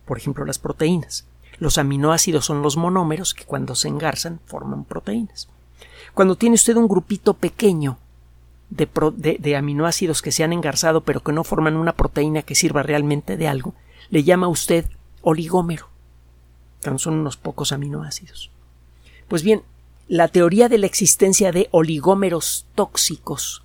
Por 0.07 0.17
ejemplo, 0.17 0.45
las 0.47 0.59
proteínas. 0.59 1.27
Los 1.59 1.79
aminoácidos 1.79 2.47
son 2.47 2.63
los 2.63 2.77
monómeros 2.77 3.35
que 3.35 3.45
cuando 3.45 3.75
se 3.75 3.89
engarzan 3.89 4.41
forman 4.47 4.85
proteínas. 4.85 5.49
Cuando 6.15 6.37
tiene 6.37 6.55
usted 6.55 6.77
un 6.77 6.89
grupito 6.89 7.35
pequeño 7.35 7.99
de, 8.71 9.57
aminoácidos 9.57 10.23
que 10.23 10.33
se 10.33 10.45
han 10.45 10.53
engarzado 10.53 11.03
pero 11.03 11.21
que 11.21 11.33
no 11.33 11.45
forman 11.45 11.77
una 11.77 11.93
proteína 11.95 12.43
que 12.43 12.55
sirva 12.55 12.83
realmente 12.83 13.37
de 13.37 13.49
algo, 13.49 13.75
le 14.11 14.25
llama 14.25 14.49
usted 14.49 14.87
oligómero. 15.23 15.89
son 16.97 17.15
unos 17.15 17.37
pocos 17.37 17.73
aminoácidos. 17.73 18.51
Pues 19.29 19.43
bien, 19.43 19.63
la 20.09 20.29
teoría 20.29 20.69
de 20.69 20.79
la 20.79 20.87
existencia 20.87 21.51
de 21.51 21.69
oligómeros 21.73 22.67
tóxicos, 22.75 23.65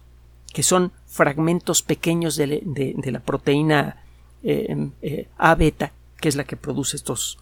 que 0.54 0.64
son 0.64 0.92
fragmentos 1.06 1.84
pequeños 1.84 2.36
de, 2.36 3.02
la 3.06 3.20
proteína 3.20 4.04
eh, 4.44 4.90
eh, 5.02 5.28
A 5.38 5.56
beta, 5.56 5.94
que 6.20 6.30
es 6.30 6.36
la 6.36 6.46
que 6.46 6.58
produce 6.58 6.96
estos, 6.96 7.38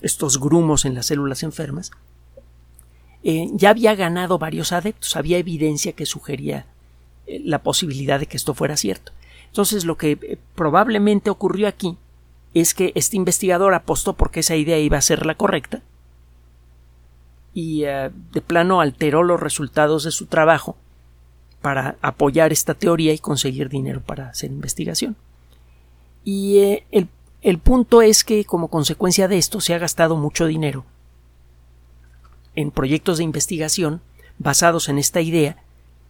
estos 0.00 0.40
grumos 0.40 0.84
en 0.84 0.94
las 0.94 1.06
células 1.06 1.42
enfermas, 1.42 1.92
eh, 3.22 3.48
ya 3.52 3.70
había 3.70 3.94
ganado 3.94 4.38
varios 4.38 4.72
adeptos, 4.72 5.16
había 5.16 5.38
evidencia 5.38 5.92
que 5.92 6.06
sugería 6.06 6.66
la 7.26 7.62
posibilidad 7.62 8.20
de 8.20 8.26
que 8.26 8.36
esto 8.36 8.54
fuera 8.54 8.76
cierto. 8.76 9.12
Entonces 9.46 9.84
lo 9.84 9.96
que 9.96 10.12
eh, 10.12 10.38
probablemente 10.54 11.30
ocurrió 11.30 11.68
aquí 11.68 11.96
es 12.54 12.74
que 12.74 12.92
este 12.94 13.16
investigador 13.16 13.74
apostó 13.74 14.14
porque 14.14 14.40
esa 14.40 14.56
idea 14.56 14.78
iba 14.78 14.96
a 14.98 15.02
ser 15.02 15.26
la 15.26 15.34
correcta 15.34 15.82
y 17.52 17.82
de 17.82 18.40
plano 18.44 18.80
alteró 18.80 19.22
los 19.22 19.40
resultados 19.40 20.04
de 20.04 20.10
su 20.10 20.26
trabajo 20.26 20.76
para 21.62 21.96
apoyar 22.02 22.52
esta 22.52 22.74
teoría 22.74 23.12
y 23.12 23.18
conseguir 23.18 23.68
dinero 23.68 24.02
para 24.02 24.28
hacer 24.28 24.50
investigación. 24.50 25.16
Y 26.24 26.82
el, 26.90 27.08
el 27.42 27.58
punto 27.58 28.02
es 28.02 28.24
que 28.24 28.44
como 28.44 28.68
consecuencia 28.68 29.28
de 29.28 29.38
esto 29.38 29.60
se 29.60 29.72
ha 29.72 29.78
gastado 29.78 30.16
mucho 30.16 30.46
dinero 30.46 30.84
en 32.54 32.70
proyectos 32.70 33.18
de 33.18 33.24
investigación 33.24 34.00
basados 34.38 34.88
en 34.88 34.98
esta 34.98 35.20
idea 35.20 35.56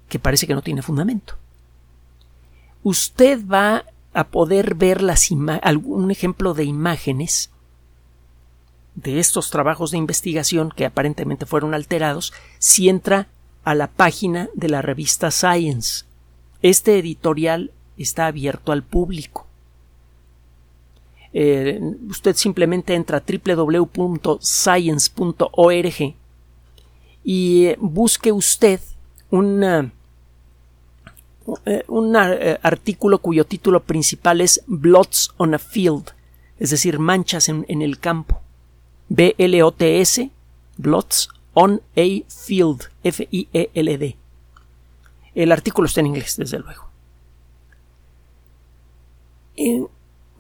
que 0.09 0.19
parece 0.19 0.47
que 0.47 0.55
no 0.55 0.63
tiene 0.63 0.83
fundamento. 0.83 1.35
Usted 2.83 3.41
va 3.47 3.85
a 4.13 4.25
poder 4.25 4.75
ver 4.75 5.03
las 5.03 5.29
algún 5.63 6.11
ejemplo 6.11 6.55
de 6.55 6.65
imágenes 6.65 7.51
de 8.95 9.19
estos 9.19 9.51
trabajos 9.51 9.91
de 9.91 9.99
investigación 9.99 10.73
que 10.75 10.87
aparentemente 10.87 11.47
fueron 11.47 11.75
alterados 11.75 12.33
si 12.59 12.89
entra 12.89 13.29
a 13.65 13.75
la 13.75 13.89
página 13.89 14.49
de 14.55 14.69
la 14.69 14.83
revista 14.83 15.31
Science. 15.31 16.05
Este 16.63 16.99
editorial 16.99 17.73
está 17.97 18.27
abierto 18.27 18.73
al 18.73 18.83
público. 18.83 19.47
Eh, 21.33 21.81
usted 22.09 22.37
simplemente 22.37 22.95
entra 22.95 23.19
a 23.19 23.25
www.science.org 23.27 26.15
y 27.25 27.75
busque 27.79 28.31
usted 28.31 28.81
un 29.35 29.65
eh, 29.65 29.91
eh, 31.67 32.59
artículo 32.63 33.19
cuyo 33.19 33.45
título 33.45 33.81
principal 33.81 34.41
es 34.41 34.63
Blots 34.67 35.33
on 35.37 35.55
a 35.55 35.59
Field, 35.59 36.13
es 36.59 36.71
decir, 36.71 36.99
manchas 36.99 37.49
en, 37.49 37.65
el 37.69 37.99
campo. 37.99 38.41
B-L-O-T-S, 39.09 40.31
Blots 40.77 41.29
on 41.53 41.83
a 41.97 42.07
Field, 42.29 42.85
F-I-E-L-D. 43.03 44.17
El 45.35 45.53
artículo 45.53 45.87
está 45.87 46.01
en 46.01 46.07
inglés, 46.07 46.37
desde 46.37 46.61
luego. 46.61 46.89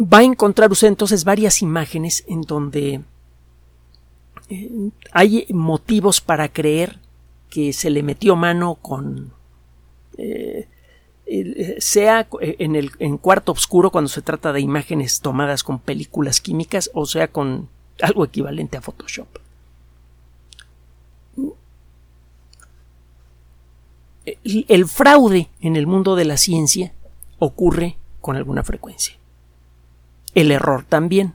va 0.00 0.18
a 0.18 0.22
encontrar 0.22 0.70
usted 0.70 0.88
entonces 0.88 1.24
varias 1.24 1.62
imágenes 1.62 2.24
en 2.28 2.42
donde 2.42 3.02
eh, 4.50 4.90
hay 5.12 5.46
motivos 5.50 6.20
para 6.20 6.48
creer 6.48 6.98
que 7.54 7.72
se 7.72 7.88
le 7.88 8.02
metió 8.02 8.34
mano 8.34 8.74
con 8.74 9.32
eh, 10.18 10.66
sea 11.78 12.26
en 12.40 12.74
el 12.74 12.90
en 12.98 13.16
cuarto 13.16 13.52
oscuro 13.52 13.92
cuando 13.92 14.08
se 14.08 14.22
trata 14.22 14.52
de 14.52 14.60
imágenes 14.60 15.20
tomadas 15.20 15.62
con 15.62 15.78
películas 15.78 16.40
químicas 16.40 16.90
o 16.94 17.06
sea 17.06 17.28
con 17.28 17.68
algo 18.02 18.24
equivalente 18.24 18.76
a 18.76 18.80
Photoshop. 18.80 19.28
el 24.42 24.86
fraude 24.88 25.48
en 25.60 25.76
el 25.76 25.86
mundo 25.86 26.16
de 26.16 26.24
la 26.24 26.38
ciencia 26.38 26.92
ocurre 27.38 27.98
con 28.20 28.36
alguna 28.36 28.64
frecuencia. 28.64 29.14
El 30.34 30.50
error 30.50 30.84
también. 30.88 31.34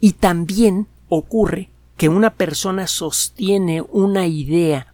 Y 0.00 0.14
también 0.14 0.88
ocurre 1.08 1.70
que 1.96 2.08
una 2.08 2.30
persona 2.34 2.86
sostiene 2.86 3.82
una 3.82 4.26
idea 4.26 4.92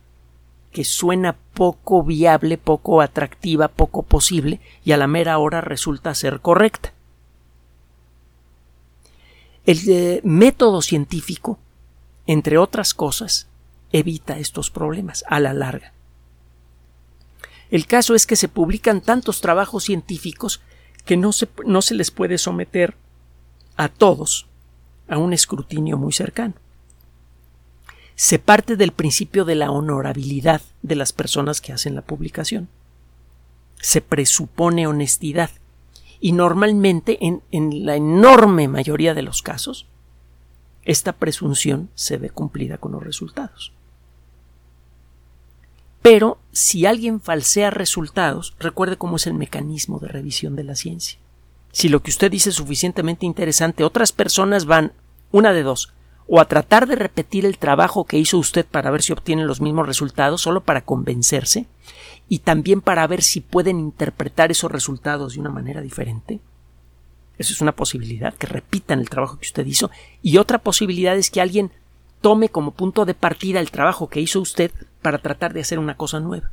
que 0.71 0.85
suena 0.85 1.37
poco 1.55 2.03
viable, 2.03 2.57
poco 2.59 3.01
atractiva, 3.01 3.69
poco 3.69 4.03
posible, 4.03 4.61
y 4.85 4.93
a 4.93 4.97
la 4.97 5.07
mera 5.07 5.39
hora 5.39 5.61
resulta 5.61 6.15
ser 6.15 6.41
correcta. 6.41 6.93
El 9.67 9.81
eh, 9.89 10.21
método 10.25 10.81
científico, 10.81 11.59
entre 12.27 12.57
otras 12.57 12.95
cosas, 12.95 13.49
evita 13.93 14.39
estos 14.39 14.71
problemas 14.71 15.25
a 15.29 15.41
la 15.41 15.53
larga. 15.53 15.93
El 17.71 17.87
caso 17.87 18.15
es 18.15 18.27
que 18.27 18.37
se 18.37 18.49
publican 18.49 19.01
tantos 19.01 19.41
trabajos 19.41 19.85
científicos 19.85 20.61
que 21.05 21.17
no 21.17 21.33
se, 21.33 21.49
no 21.67 21.83
se 21.83 21.95
les 21.95 22.11
puede 22.11 22.39
someter 22.39 22.95
a 23.77 23.89
todos 23.89 24.47
a 25.09 25.19
un 25.19 25.33
escrutinio 25.33 25.99
muy 25.99 26.13
cercano. 26.13 26.55
Se 28.15 28.39
parte 28.39 28.77
del 28.77 28.93
principio 28.93 29.45
de 29.45 29.55
la 29.55 29.71
honorabilidad 29.71 30.63
de 30.83 30.97
las 30.97 31.13
personas 31.13 31.61
que 31.61 31.73
hacen 31.73 31.95
la 31.95 32.03
publicación. 32.03 32.69
Se 33.81 34.01
presupone 34.01 34.87
honestidad 34.87 35.51
y 36.21 36.33
normalmente 36.33 37.19
en, 37.21 37.43
la 37.85 37.97
enorme 37.97 38.69
mayoría 38.69 39.13
de 39.13 39.23
los 39.23 39.43
casos 39.43 39.87
esta 40.85 41.13
presunción 41.13 41.91
se 41.95 42.17
ve 42.17 42.31
cumplida 42.31 42.79
con 42.79 42.93
los 42.93 43.03
resultados. 43.03 43.73
Pero 46.01 46.39
si 46.51 46.87
alguien 46.87 47.21
falsea 47.21 47.71
resultados, 47.71 48.57
recuerde 48.59 48.97
cómo 48.97 49.17
es 49.17 49.27
el 49.29 49.35
mecanismo 49.35 50.01
de 50.01 50.09
revisión 50.09 50.57
de 50.57 50.65
la 50.65 50.75
ciencia. 50.75 51.19
Si 51.71 51.89
lo 51.89 52.03
que 52.03 52.11
usted 52.11 52.31
dice 52.31 52.51
es 52.51 52.57
suficientemente 52.57 53.27
interesante, 53.27 53.85
otras 53.85 54.13
personas 54.13 54.65
van 54.65 54.93
una 55.31 55.53
de 55.53 55.63
dos, 55.63 55.93
o 56.27 56.41
a 56.41 56.47
tratar 56.47 56.87
de 56.87 56.97
repetir 56.97 57.45
el 57.45 57.59
trabajo 57.59 58.05
que 58.05 58.19
hizo 58.19 58.39
usted 58.39 58.65
para 58.65 58.91
ver 58.91 59.03
si 59.03 59.13
obtienen 59.13 59.47
los 59.47 59.61
mismos 59.61 59.87
resultados, 59.87 60.41
solo 60.41 60.63
para 60.63 60.83
convencerse, 60.83 61.67
y 62.29 62.41
también 62.41 62.81
para 62.81 63.07
ver 63.07 63.23
si 63.23 63.41
pueden 63.41 63.79
interpretar 63.79 64.51
esos 64.51 64.71
resultados 64.71 65.35
de 65.35 65.41
una 65.41 65.51
manera 65.51 65.81
diferente. 65.81 66.41
Eso 67.39 67.53
es 67.53 67.61
una 67.61 67.73
posibilidad, 67.73 68.35
que 68.35 68.47
repitan 68.47 69.01
el 69.01 69.11
trabajo 69.11 69.39
que 69.39 69.47
usted 69.47 69.67
hizo, 69.67 69.91
y 70.23 70.39
otra 70.39 70.59
posibilidad 70.59 71.17
es 71.17 71.31
que 71.31 71.41
alguien 71.41 71.71
tome 72.21 72.49
como 72.49 72.71
punto 72.71 73.05
de 73.05 73.15
partida 73.15 73.61
el 73.61 73.71
trabajo 73.71 74.09
que 74.09 74.21
hizo 74.21 74.41
usted 74.41 74.71
para 75.03 75.19
tratar 75.19 75.53
de 75.53 75.61
hacer 75.61 75.79
una 75.79 75.97
cosa 75.97 76.21
nueva. 76.21 76.51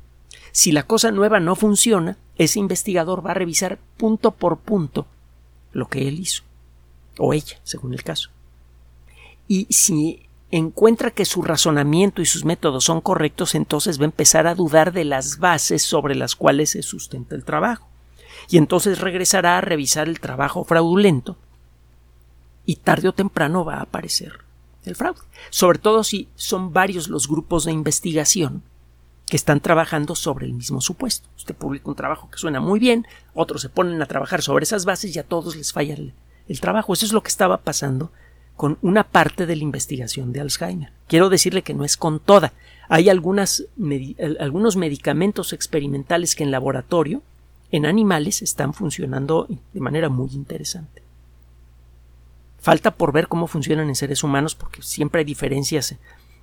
Si 0.52 0.72
la 0.72 0.84
cosa 0.84 1.12
nueva 1.12 1.40
no 1.40 1.56
funciona, 1.56 2.18
ese 2.38 2.60
investigador 2.60 3.26
va 3.26 3.32
a 3.32 3.36
revisar 3.36 3.78
punto 3.98 4.32
por 4.32 4.58
punto 4.58 5.06
lo 5.72 5.88
que 5.88 6.08
él 6.08 6.20
hizo, 6.20 6.44
o 7.18 7.34
ella, 7.34 7.60
según 7.64 7.94
el 7.94 8.04
caso. 8.04 8.32
Y 9.50 9.66
si 9.72 10.30
encuentra 10.52 11.10
que 11.10 11.26
su 11.26 11.42
razonamiento 11.42 12.22
y 12.22 12.28
sus 12.28 12.46
métodos 12.46 12.86
son 12.86 13.02
correctos, 13.02 13.56
entonces 13.56 14.00
va 14.00 14.04
a 14.04 14.06
empezar 14.06 14.46
a 14.46 14.54
dudar 14.54 14.94
de 14.94 15.06
las 15.06 15.40
bases 15.40 15.82
sobre 15.82 16.14
las 16.14 16.36
cuales 16.36 16.70
se 16.70 16.84
sustenta 16.84 17.34
el 17.36 17.44
trabajo. 17.44 17.88
Y 18.48 18.58
entonces 18.58 19.00
regresará 19.00 19.58
a 19.58 19.62
revisar 19.62 20.08
el 20.08 20.20
trabajo 20.20 20.64
fraudulento 20.64 21.36
y 22.64 22.76
tarde 22.76 23.10
o 23.10 23.14
temprano 23.14 23.66
va 23.66 23.78
a 23.78 23.82
aparecer 23.82 24.34
el 24.86 24.96
fraude. 24.96 25.20
Sobre 25.50 25.80
todo 25.80 26.04
si 26.04 26.30
son 26.36 26.72
varios 26.72 27.10
los 27.10 27.28
grupos 27.28 27.66
de 27.66 27.72
investigación 27.72 28.62
que 29.26 29.36
están 29.36 29.62
trabajando 29.62 30.14
sobre 30.14 30.46
el 30.46 30.54
mismo 30.54 30.80
supuesto. 30.80 31.28
Usted 31.38 31.56
publica 31.56 31.90
un 31.90 31.96
trabajo 31.96 32.30
que 32.30 32.38
suena 32.38 32.60
muy 32.60 32.80
bien, 32.80 33.08
otros 33.34 33.64
se 33.64 33.70
ponen 33.70 34.00
a 34.04 34.06
trabajar 34.06 34.44
sobre 34.44 34.64
esas 34.64 34.86
bases 34.86 35.16
y 35.16 35.18
a 35.18 35.24
todos 35.24 35.56
les 35.56 35.74
falla 35.74 35.96
el, 35.96 36.14
el 36.48 36.62
trabajo. 36.62 36.94
Eso 36.94 37.08
es 37.08 37.14
lo 37.14 37.24
que 37.24 37.30
estaba 37.30 37.58
pasando 37.58 38.12
con 38.60 38.78
una 38.82 39.06
parte 39.06 39.46
de 39.46 39.56
la 39.56 39.64
investigación 39.64 40.34
de 40.34 40.42
Alzheimer. 40.42 40.92
Quiero 41.08 41.30
decirle 41.30 41.62
que 41.62 41.74
no 41.74 41.86
es 41.86 41.96
con 41.96 42.20
toda. 42.20 42.52
Hay 42.90 43.08
algunos 43.08 43.64
medicamentos 44.76 45.54
experimentales 45.54 46.36
que 46.36 46.44
en 46.44 46.52
laboratorio, 46.52 47.22
en 47.72 47.86
animales, 47.86 48.42
están 48.42 48.74
funcionando 48.74 49.48
de 49.48 49.80
manera 49.80 50.10
muy 50.10 50.32
interesante. 50.34 51.02
Falta 52.60 52.92
por 52.92 53.14
ver 53.14 53.30
cómo 53.30 53.48
funcionan 53.48 53.88
en 53.88 53.96
seres 53.96 54.26
humanos 54.26 54.56
porque 54.56 54.82
siempre 54.82 55.20
hay 55.20 55.26
diferencias 55.26 55.96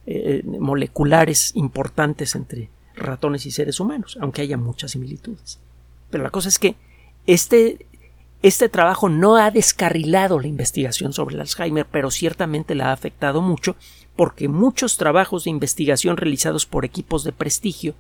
eh, 0.07 0.43
moleculares 0.43 1.55
importantes 1.55 2.35
entre 2.35 2.71
ratones 2.95 3.45
y 3.45 3.51
seres 3.51 3.79
humanos, 3.79 4.17
aunque 4.23 4.41
haya 4.41 4.57
muchas 4.57 4.93
similitudes. 4.93 5.59
Pero 6.09 6.25
la 6.25 6.31
cosa 6.31 6.49
es 6.49 6.59
que 6.59 6.77
este 7.27 7.86
este 8.47 8.69
trabajo 8.69 9.09
no 9.09 9.37
ha 9.37 9.51
descarrilado 9.51 10.39
la 10.39 10.47
investigación 10.47 11.13
sobre 11.13 11.35
el 11.35 11.41
Alzheimer, 11.41 11.87
pero 11.87 12.11
ciertamente 12.11 12.75
la 12.75 12.91
ha 12.91 12.93
afectado 12.93 13.41
mucho 13.41 13.77
porque 14.15 14.49
muchos 14.49 14.97
trabajos 14.97 15.45
de 15.45 15.51
investigación 15.51 16.17
realizados 16.17 16.67
por 16.67 16.85
equipos 16.85 17.25
de 17.25 17.33
prestigio 17.33 17.95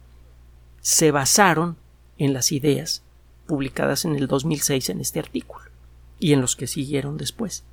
se 0.81 1.11
basaron 1.11 1.77
en 2.19 2.33
las 2.33 2.53
ideas 2.53 3.03
publicadas 3.47 4.05
en 4.05 4.17
el 4.17 4.27
2006 4.27 4.91
en 4.91 5.01
este 5.01 5.19
artículo 5.19 5.65
y 6.19 6.33
en 6.33 6.41
los 6.41 6.57
que 6.57 6.67
siguieron 6.67 7.17
después. 7.17 7.65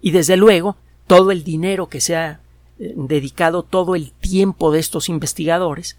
Y 0.00 0.12
desde 0.12 0.36
luego, 0.36 0.76
todo 1.06 1.30
el 1.30 1.44
dinero 1.44 1.88
que 1.88 2.00
se 2.00 2.16
ha 2.16 2.40
eh, 2.78 2.94
dedicado, 2.96 3.62
todo 3.62 3.94
el 3.94 4.12
tiempo 4.12 4.70
de 4.70 4.80
estos 4.80 5.08
investigadores, 5.08 5.98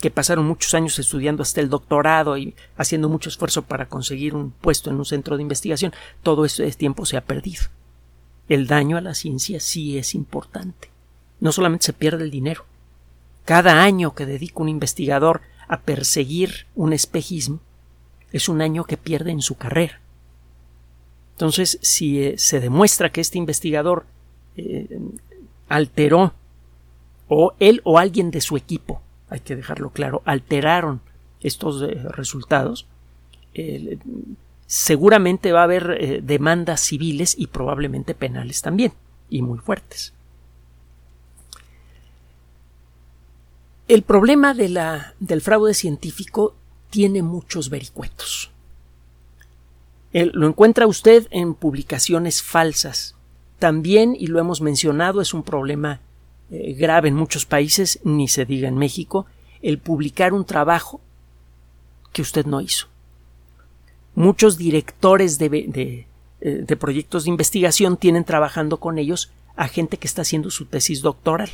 que 0.00 0.10
pasaron 0.10 0.46
muchos 0.46 0.74
años 0.74 0.98
estudiando 0.98 1.42
hasta 1.42 1.60
el 1.60 1.68
doctorado 1.68 2.36
y 2.36 2.54
haciendo 2.76 3.08
mucho 3.08 3.28
esfuerzo 3.28 3.62
para 3.62 3.88
conseguir 3.88 4.34
un 4.34 4.52
puesto 4.52 4.90
en 4.90 4.96
un 4.96 5.04
centro 5.04 5.36
de 5.36 5.42
investigación, 5.42 5.92
todo 6.22 6.44
ese 6.44 6.70
tiempo 6.72 7.04
se 7.04 7.16
ha 7.16 7.24
perdido. 7.24 7.64
El 8.48 8.66
daño 8.66 8.96
a 8.96 9.00
la 9.00 9.14
ciencia 9.14 9.60
sí 9.60 9.98
es 9.98 10.14
importante. 10.14 10.90
No 11.40 11.52
solamente 11.52 11.86
se 11.86 11.92
pierde 11.92 12.24
el 12.24 12.30
dinero. 12.30 12.64
Cada 13.44 13.82
año 13.82 14.14
que 14.14 14.26
dedica 14.26 14.62
un 14.62 14.68
investigador 14.68 15.42
a 15.66 15.80
perseguir 15.80 16.66
un 16.74 16.92
espejismo 16.92 17.60
es 18.32 18.48
un 18.48 18.60
año 18.60 18.84
que 18.84 18.96
pierde 18.96 19.32
en 19.32 19.42
su 19.42 19.56
carrera. 19.56 20.00
Entonces, 21.32 21.78
si 21.82 22.22
eh, 22.22 22.38
se 22.38 22.60
demuestra 22.60 23.10
que 23.10 23.20
este 23.20 23.38
investigador 23.38 24.06
eh, 24.56 25.00
alteró 25.68 26.34
o 27.28 27.54
él 27.58 27.80
o 27.84 27.98
alguien 27.98 28.30
de 28.30 28.40
su 28.40 28.56
equipo 28.56 29.02
hay 29.30 29.40
que 29.40 29.56
dejarlo 29.56 29.90
claro, 29.90 30.22
alteraron 30.24 31.00
estos 31.40 31.82
eh, 31.82 31.94
resultados, 32.10 32.86
seguramente 34.66 35.50
va 35.52 35.60
a 35.60 35.64
haber 35.64 35.96
eh, 35.98 36.20
demandas 36.22 36.80
civiles 36.80 37.34
y 37.36 37.48
probablemente 37.48 38.14
penales 38.14 38.62
también, 38.62 38.92
y 39.28 39.42
muy 39.42 39.58
fuertes. 39.58 40.12
El 43.88 44.02
problema 44.02 44.52
de 44.52 44.68
la, 44.68 45.14
del 45.18 45.40
fraude 45.40 45.74
científico 45.74 46.54
tiene 46.90 47.22
muchos 47.22 47.70
vericuetos. 47.70 48.50
lo 50.12 50.46
encuentra 50.46 50.86
usted 50.86 51.26
en 51.30 51.54
publicaciones 51.54 52.42
falsas. 52.42 53.14
También, 53.58 54.14
y 54.14 54.26
lo 54.26 54.38
hemos 54.38 54.60
mencionado, 54.60 55.20
es 55.20 55.34
un 55.34 55.42
problema 55.42 56.00
eh, 56.50 56.72
grave 56.72 57.08
en 57.08 57.14
muchos 57.14 57.44
países, 57.44 58.00
ni 58.04 58.26
se 58.26 58.46
diga 58.46 58.68
en 58.68 58.76
México, 58.76 59.26
el 59.60 59.78
publicar 59.78 60.32
un 60.32 60.46
trabajo 60.46 61.00
que 62.12 62.22
usted 62.22 62.46
no 62.46 62.60
hizo. 62.60 62.86
Muchos 64.14 64.56
directores 64.56 65.38
de, 65.38 66.06
eh, 66.40 66.64
de, 66.66 66.76
proyectos 66.76 67.24
de 67.24 67.30
investigación 67.30 67.98
tienen 67.98 68.24
trabajando 68.24 68.78
con 68.78 68.98
ellos 68.98 69.30
a 69.56 69.68
gente 69.68 69.98
que 69.98 70.06
está 70.06 70.22
haciendo 70.22 70.50
su 70.50 70.64
tesis 70.64 71.02
doctoral. 71.02 71.50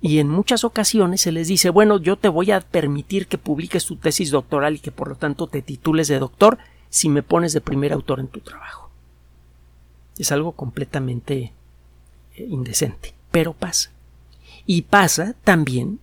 Y 0.00 0.20
en 0.20 0.28
muchas 0.28 0.64
ocasiones 0.64 1.20
se 1.20 1.32
les 1.32 1.48
dice, 1.48 1.70
bueno, 1.70 1.98
yo 1.98 2.16
te 2.16 2.28
voy 2.28 2.50
a 2.52 2.60
permitir 2.60 3.26
que 3.26 3.36
publiques 3.36 3.84
tu 3.84 3.96
tesis 3.96 4.30
doctoral 4.30 4.76
y 4.76 4.78
que 4.78 4.92
por 4.92 5.08
lo 5.08 5.16
tanto 5.16 5.48
te 5.48 5.60
titules 5.60 6.08
de 6.08 6.18
doctor 6.18 6.56
si 6.88 7.08
me 7.08 7.22
pones 7.22 7.52
de 7.52 7.60
primer 7.60 7.92
autor 7.92 8.20
en 8.20 8.28
tu 8.28 8.40
trabajo. 8.40 8.90
Es 10.18 10.32
algo 10.32 10.52
completamente 10.52 11.52
eh, 12.36 12.46
indecente 12.48 13.17
pero 13.30 13.52
pasa. 13.52 13.90
Y 14.66 14.82
pasa 14.82 15.34
también 15.44 15.98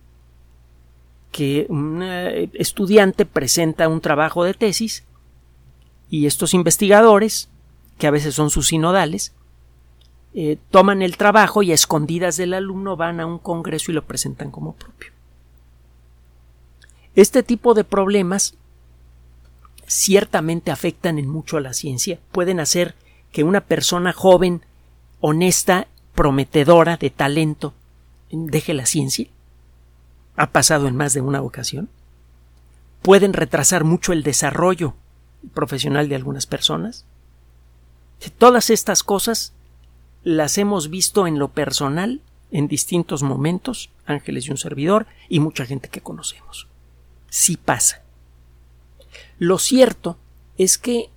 que 1.32 1.66
un 1.68 2.02
eh, 2.02 2.48
estudiante 2.54 3.26
presenta 3.26 3.88
un 3.88 4.00
trabajo 4.00 4.44
de 4.44 4.54
tesis 4.54 5.04
y 6.08 6.26
estos 6.26 6.54
investigadores, 6.54 7.48
que 7.98 8.06
a 8.06 8.10
veces 8.10 8.34
son 8.34 8.50
sus 8.50 8.68
sinodales, 8.68 9.32
eh, 10.34 10.58
toman 10.70 11.02
el 11.02 11.16
trabajo 11.16 11.62
y 11.62 11.72
a 11.72 11.74
escondidas 11.74 12.36
del 12.36 12.54
alumno 12.54 12.96
van 12.96 13.20
a 13.20 13.26
un 13.26 13.38
congreso 13.38 13.90
y 13.90 13.94
lo 13.94 14.04
presentan 14.04 14.50
como 14.50 14.74
propio. 14.74 15.10
Este 17.14 17.42
tipo 17.42 17.72
de 17.72 17.84
problemas 17.84 18.54
ciertamente 19.86 20.70
afectan 20.70 21.18
en 21.18 21.28
mucho 21.28 21.56
a 21.56 21.60
la 21.60 21.72
ciencia, 21.72 22.18
pueden 22.32 22.60
hacer 22.60 22.94
que 23.32 23.44
una 23.44 23.62
persona 23.62 24.12
joven, 24.12 24.62
honesta 25.20 25.88
prometedora 26.16 26.96
de 26.96 27.10
talento 27.10 27.74
deje 28.30 28.74
la 28.74 28.86
ciencia? 28.86 29.28
¿Ha 30.36 30.50
pasado 30.50 30.88
en 30.88 30.96
más 30.96 31.14
de 31.14 31.20
una 31.20 31.42
ocasión? 31.42 31.88
¿Pueden 33.02 33.32
retrasar 33.32 33.84
mucho 33.84 34.12
el 34.12 34.24
desarrollo 34.24 34.94
profesional 35.54 36.08
de 36.08 36.16
algunas 36.16 36.46
personas? 36.46 37.04
Todas 38.38 38.70
estas 38.70 39.04
cosas 39.04 39.52
las 40.24 40.58
hemos 40.58 40.90
visto 40.90 41.26
en 41.26 41.38
lo 41.38 41.48
personal 41.48 42.20
en 42.50 42.68
distintos 42.68 43.22
momentos, 43.22 43.90
Ángeles 44.06 44.46
y 44.46 44.50
un 44.50 44.56
servidor, 44.56 45.06
y 45.28 45.40
mucha 45.40 45.66
gente 45.66 45.88
que 45.88 46.00
conocemos. 46.00 46.68
Sí 47.28 47.56
pasa. 47.56 48.02
Lo 49.38 49.58
cierto 49.58 50.16
es 50.56 50.78
que 50.78 51.10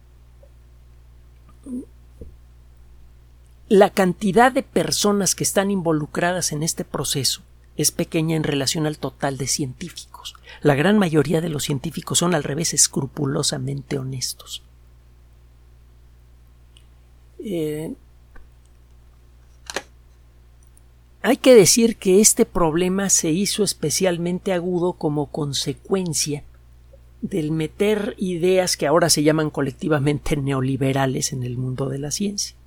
la 3.69 3.91
cantidad 3.91 4.51
de 4.51 4.63
personas 4.63 5.36
que 5.36 5.43
están 5.43 5.69
involucradas 5.69 6.51
en 6.51 6.63
este 6.63 6.84
proceso 6.84 7.43
es 7.77 7.91
pequeña 7.91 8.36
en 8.36 8.43
relación 8.43 8.88
al 8.88 8.97
total 8.97 9.38
de 9.38 9.47
científicos. 9.47 10.34
La 10.62 10.73
gran 10.73 10.97
mayoría 10.97 11.39
de 11.39 11.49
los 11.49 11.63
científicos 11.63 12.17
son 12.17 12.34
al 12.34 12.43
revés 12.43 12.73
escrupulosamente 12.73 13.99
honestos. 13.99 14.63
Eh, 17.38 17.93
hay 21.21 21.38
que 21.38 21.53
decir 21.53 21.97
que 21.97 22.19
este 22.21 22.45
problema 22.45 23.10
se 23.10 23.29
hizo 23.29 23.63
especialmente 23.63 24.51
agudo 24.51 24.93
como 24.93 25.27
consecuencia 25.27 26.43
del 27.21 27.51
meter 27.51 28.15
ideas 28.17 28.77
que 28.77 28.88
ahora 28.88 29.10
se 29.10 29.23
llaman 29.23 29.51
colectivamente 29.51 30.36
neoliberales 30.38 31.34
en 31.34 31.43
el 31.43 31.58
mundo 31.58 31.88
de 31.88 31.99
la 31.99 32.12
ciencia 32.12 32.59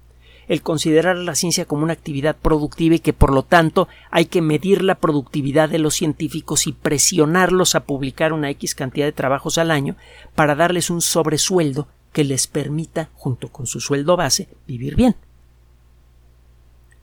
el 0.48 0.62
considerar 0.62 1.16
la 1.16 1.34
ciencia 1.34 1.64
como 1.64 1.84
una 1.84 1.92
actividad 1.92 2.36
productiva 2.36 2.96
y 2.96 3.00
que 3.00 3.12
por 3.12 3.32
lo 3.32 3.42
tanto 3.42 3.88
hay 4.10 4.26
que 4.26 4.42
medir 4.42 4.82
la 4.82 4.96
productividad 4.96 5.68
de 5.68 5.78
los 5.78 5.94
científicos 5.94 6.66
y 6.66 6.72
presionarlos 6.72 7.74
a 7.74 7.84
publicar 7.84 8.32
una 8.32 8.50
X 8.50 8.74
cantidad 8.74 9.06
de 9.06 9.12
trabajos 9.12 9.58
al 9.58 9.70
año 9.70 9.96
para 10.34 10.54
darles 10.54 10.90
un 10.90 11.00
sobresueldo 11.00 11.88
que 12.12 12.24
les 12.24 12.46
permita, 12.46 13.08
junto 13.14 13.48
con 13.48 13.66
su 13.66 13.80
sueldo 13.80 14.16
base, 14.16 14.48
vivir 14.66 14.96
bien. 14.96 15.16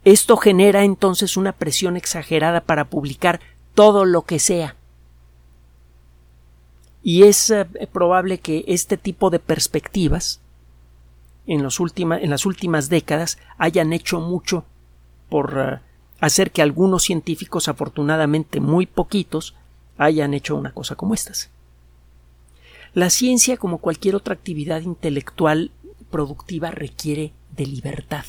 Esto 0.06 0.38
genera 0.38 0.84
entonces 0.84 1.36
una 1.36 1.52
presión 1.52 1.98
exagerada 1.98 2.62
para 2.62 2.86
publicar 2.86 3.40
todo 3.74 4.06
lo 4.06 4.24
que 4.24 4.40
sea. 4.40 4.76
Y 7.02 7.24
es 7.24 7.50
eh, 7.50 7.66
probable 7.92 8.40
que 8.40 8.64
este 8.68 8.98
tipo 8.98 9.30
de 9.30 9.40
perspectivas 9.40 10.42
en, 11.50 11.62
en 11.62 12.30
las 12.30 12.46
últimas 12.46 12.90
décadas 12.90 13.40
hayan 13.58 13.92
hecho 13.92 14.22
mucho 14.22 14.64
por 15.30 15.58
eh, 15.58 15.80
hacer 16.22 16.52
que 16.52 16.62
algunos 16.62 17.04
científicos, 17.04 17.68
afortunadamente 17.68 18.60
muy 18.60 18.86
poquitos, 18.86 19.56
hayan 19.98 20.34
hecho 20.34 20.56
una 20.56 20.74
cosa 20.74 20.96
como 20.96 21.14
estas. 21.14 21.50
La 22.94 23.10
ciencia, 23.10 23.58
como 23.58 23.80
cualquier 23.80 24.16
otra 24.16 24.34
actividad 24.34 24.82
intelectual 24.82 25.72
productiva, 26.10 26.72
requiere 26.72 27.34
de 27.56 27.66
libertad. 27.66 28.26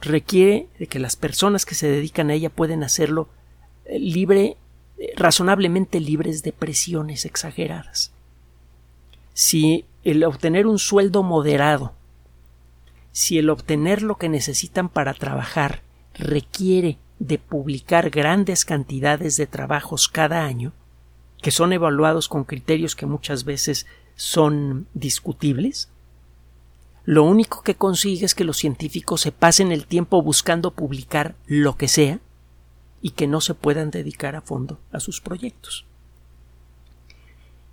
requiere 0.00 0.68
de 0.78 0.86
que 0.86 1.00
las 1.00 1.16
personas 1.16 1.66
que 1.66 1.74
se 1.74 1.88
dedican 1.88 2.30
a 2.30 2.34
ella 2.34 2.50
pueden 2.50 2.84
hacerlo 2.84 3.28
eh, 3.84 3.98
libre, 3.98 4.56
eh, 4.98 5.12
razonablemente 5.16 5.98
libres 5.98 6.44
de 6.44 6.52
presiones 6.52 7.24
exageradas. 7.24 8.12
Si 9.40 9.84
el 10.02 10.24
obtener 10.24 10.66
un 10.66 10.80
sueldo 10.80 11.22
moderado, 11.22 11.92
si 13.12 13.38
el 13.38 13.50
obtener 13.50 14.02
lo 14.02 14.16
que 14.16 14.28
necesitan 14.28 14.88
para 14.88 15.14
trabajar 15.14 15.84
requiere 16.12 16.98
de 17.20 17.38
publicar 17.38 18.10
grandes 18.10 18.64
cantidades 18.64 19.36
de 19.36 19.46
trabajos 19.46 20.08
cada 20.08 20.44
año, 20.44 20.72
que 21.40 21.52
son 21.52 21.72
evaluados 21.72 22.28
con 22.28 22.42
criterios 22.42 22.96
que 22.96 23.06
muchas 23.06 23.44
veces 23.44 23.86
son 24.16 24.88
discutibles, 24.92 25.88
lo 27.04 27.22
único 27.22 27.62
que 27.62 27.76
consigue 27.76 28.26
es 28.26 28.34
que 28.34 28.42
los 28.42 28.56
científicos 28.56 29.20
se 29.20 29.30
pasen 29.30 29.70
el 29.70 29.86
tiempo 29.86 30.20
buscando 30.20 30.72
publicar 30.72 31.36
lo 31.46 31.76
que 31.76 31.86
sea 31.86 32.18
y 33.00 33.10
que 33.10 33.28
no 33.28 33.40
se 33.40 33.54
puedan 33.54 33.92
dedicar 33.92 34.34
a 34.34 34.40
fondo 34.40 34.80
a 34.90 34.98
sus 34.98 35.20
proyectos. 35.20 35.86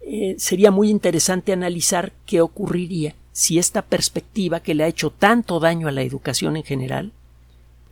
Eh, 0.08 0.36
sería 0.38 0.70
muy 0.70 0.92
interesante 0.92 1.52
analizar 1.52 2.14
qué 2.28 2.40
ocurriría 2.40 3.16
si 3.32 3.58
esta 3.58 3.82
perspectiva 3.82 4.60
que 4.60 4.76
le 4.76 4.84
ha 4.84 4.88
hecho 4.88 5.10
tanto 5.10 5.60
daño 5.60 5.88
a 5.88 5.92
la 5.92 6.04
educación 6.04 6.56
en 6.58 6.64
general 6.64 7.12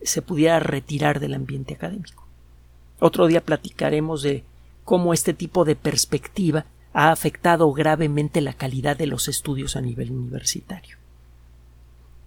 se 0.00 0.22
pudiera 0.22 0.60
retirar 0.60 1.18
del 1.18 1.34
ambiente 1.34 1.74
académico. 1.74 2.24
Otro 3.00 3.26
día 3.26 3.40
platicaremos 3.40 4.22
de 4.22 4.44
cómo 4.84 5.12
este 5.12 5.34
tipo 5.34 5.64
de 5.64 5.74
perspectiva 5.74 6.66
ha 6.92 7.10
afectado 7.10 7.72
gravemente 7.72 8.40
la 8.40 8.52
calidad 8.52 8.96
de 8.96 9.08
los 9.08 9.26
estudios 9.26 9.74
a 9.74 9.80
nivel 9.80 10.12
universitario. 10.12 10.98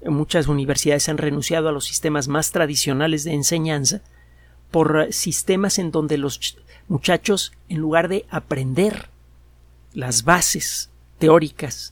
Muchas 0.06 0.47
universidades 0.47 1.08
han 1.08 1.17
renunciado 1.17 1.69
a 1.69 1.71
los 1.71 1.86
sistemas 1.86 2.28
más 2.28 2.52
tradicionales 2.52 3.23
de 3.23 3.34
enseñanza 3.34 4.02
por 4.69 5.13
sistemas 5.13 5.80
en 5.80 5.91
donde 5.91 6.17
los 6.17 6.58
muchachos, 6.89 7.54
en 7.69 7.78
lugar 7.78 8.10
de 8.10 8.26
aprender 8.30 9.10
las 9.97 10.25
bases 10.25 10.91
teóricas 11.17 11.91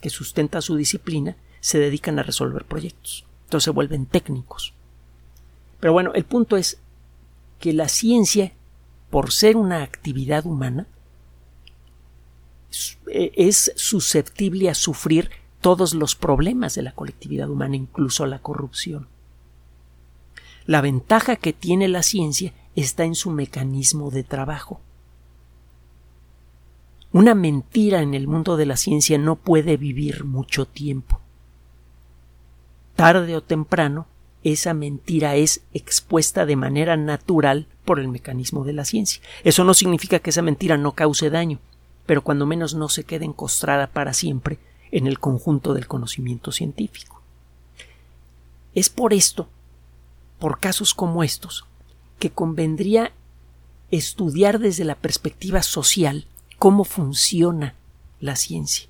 que 0.00 0.10
sustentan 0.10 0.60
su 0.60 0.74
disciplina, 0.74 1.36
se 1.60 1.78
dedican 1.78 2.18
a 2.18 2.24
resolver 2.24 2.64
proyectos. 2.64 3.24
Entonces 3.44 3.66
se 3.66 3.70
vuelven 3.70 4.06
técnicos. 4.06 4.74
Pero 5.78 5.92
bueno, 5.92 6.12
el 6.14 6.24
punto 6.24 6.56
es 6.56 6.78
que 7.60 7.72
la 7.72 7.88
ciencia, 7.88 8.54
por 9.08 9.30
ser 9.30 9.56
una 9.56 9.84
actividad 9.84 10.46
humana, 10.46 10.88
eh, 13.06 13.30
es 13.36 13.72
susceptible 13.76 14.68
a 14.68 14.74
sufrir 14.74 15.30
todos 15.60 15.94
los 15.94 16.16
problemas 16.16 16.74
de 16.74 16.82
la 16.82 16.90
colectividad 16.90 17.48
humana, 17.48 17.76
incluso 17.76 18.26
la 18.26 18.40
corrupción. 18.40 19.06
La 20.66 20.80
ventaja 20.80 21.36
que 21.36 21.52
tiene 21.52 21.86
la 21.86 22.02
ciencia 22.02 22.52
está 22.74 23.04
en 23.04 23.14
su 23.14 23.30
mecanismo 23.30 24.10
de 24.10 24.24
trabajo. 24.24 24.80
Una 27.14 27.36
mentira 27.36 28.02
en 28.02 28.12
el 28.12 28.26
mundo 28.26 28.56
de 28.56 28.66
la 28.66 28.76
ciencia 28.76 29.18
no 29.18 29.36
puede 29.36 29.76
vivir 29.76 30.24
mucho 30.24 30.66
tiempo. 30.66 31.20
Tarde 32.96 33.36
o 33.36 33.40
temprano, 33.40 34.08
esa 34.42 34.74
mentira 34.74 35.36
es 35.36 35.60
expuesta 35.72 36.44
de 36.44 36.56
manera 36.56 36.96
natural 36.96 37.68
por 37.84 38.00
el 38.00 38.08
mecanismo 38.08 38.64
de 38.64 38.72
la 38.72 38.84
ciencia. 38.84 39.22
Eso 39.44 39.62
no 39.62 39.74
significa 39.74 40.18
que 40.18 40.30
esa 40.30 40.42
mentira 40.42 40.76
no 40.76 40.90
cause 40.90 41.30
daño, 41.30 41.60
pero 42.04 42.24
cuando 42.24 42.46
menos 42.46 42.74
no 42.74 42.88
se 42.88 43.04
quede 43.04 43.26
encostrada 43.26 43.86
para 43.86 44.12
siempre 44.12 44.58
en 44.90 45.06
el 45.06 45.20
conjunto 45.20 45.72
del 45.72 45.86
conocimiento 45.86 46.50
científico. 46.50 47.22
Es 48.74 48.90
por 48.90 49.12
esto, 49.12 49.46
por 50.40 50.58
casos 50.58 50.94
como 50.94 51.22
estos, 51.22 51.64
que 52.18 52.30
convendría 52.30 53.12
estudiar 53.92 54.58
desde 54.58 54.82
la 54.82 54.96
perspectiva 54.96 55.62
social 55.62 56.26
cómo 56.64 56.84
funciona 56.84 57.74
la 58.20 58.36
ciencia. 58.36 58.88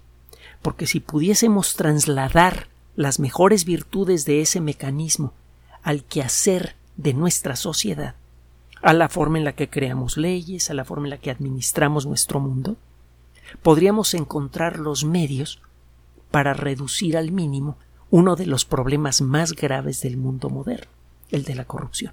Porque 0.62 0.86
si 0.86 1.00
pudiésemos 1.00 1.74
trasladar 1.74 2.68
las 2.94 3.18
mejores 3.18 3.64
virtudes 3.64 4.24
de 4.24 4.42
ese 4.42 4.60
mecanismo 4.60 5.32
al 5.82 6.04
quehacer 6.04 6.76
de 6.96 7.14
nuestra 7.14 7.56
sociedad, 7.56 8.14
a 8.80 8.92
la 8.92 9.08
forma 9.08 9.38
en 9.38 9.44
la 9.44 9.56
que 9.56 9.70
creamos 9.70 10.16
leyes, 10.16 10.70
a 10.70 10.74
la 10.74 10.84
forma 10.84 11.06
en 11.06 11.10
la 11.10 11.18
que 11.18 11.32
administramos 11.32 12.06
nuestro 12.06 12.38
mundo, 12.38 12.76
podríamos 13.60 14.14
encontrar 14.14 14.78
los 14.78 15.04
medios 15.04 15.60
para 16.30 16.54
reducir 16.54 17.16
al 17.16 17.32
mínimo 17.32 17.76
uno 18.08 18.36
de 18.36 18.46
los 18.46 18.64
problemas 18.64 19.20
más 19.20 19.50
graves 19.50 20.00
del 20.00 20.16
mundo 20.16 20.48
moderno, 20.48 20.92
el 21.32 21.42
de 21.42 21.56
la 21.56 21.64
corrupción. 21.64 22.12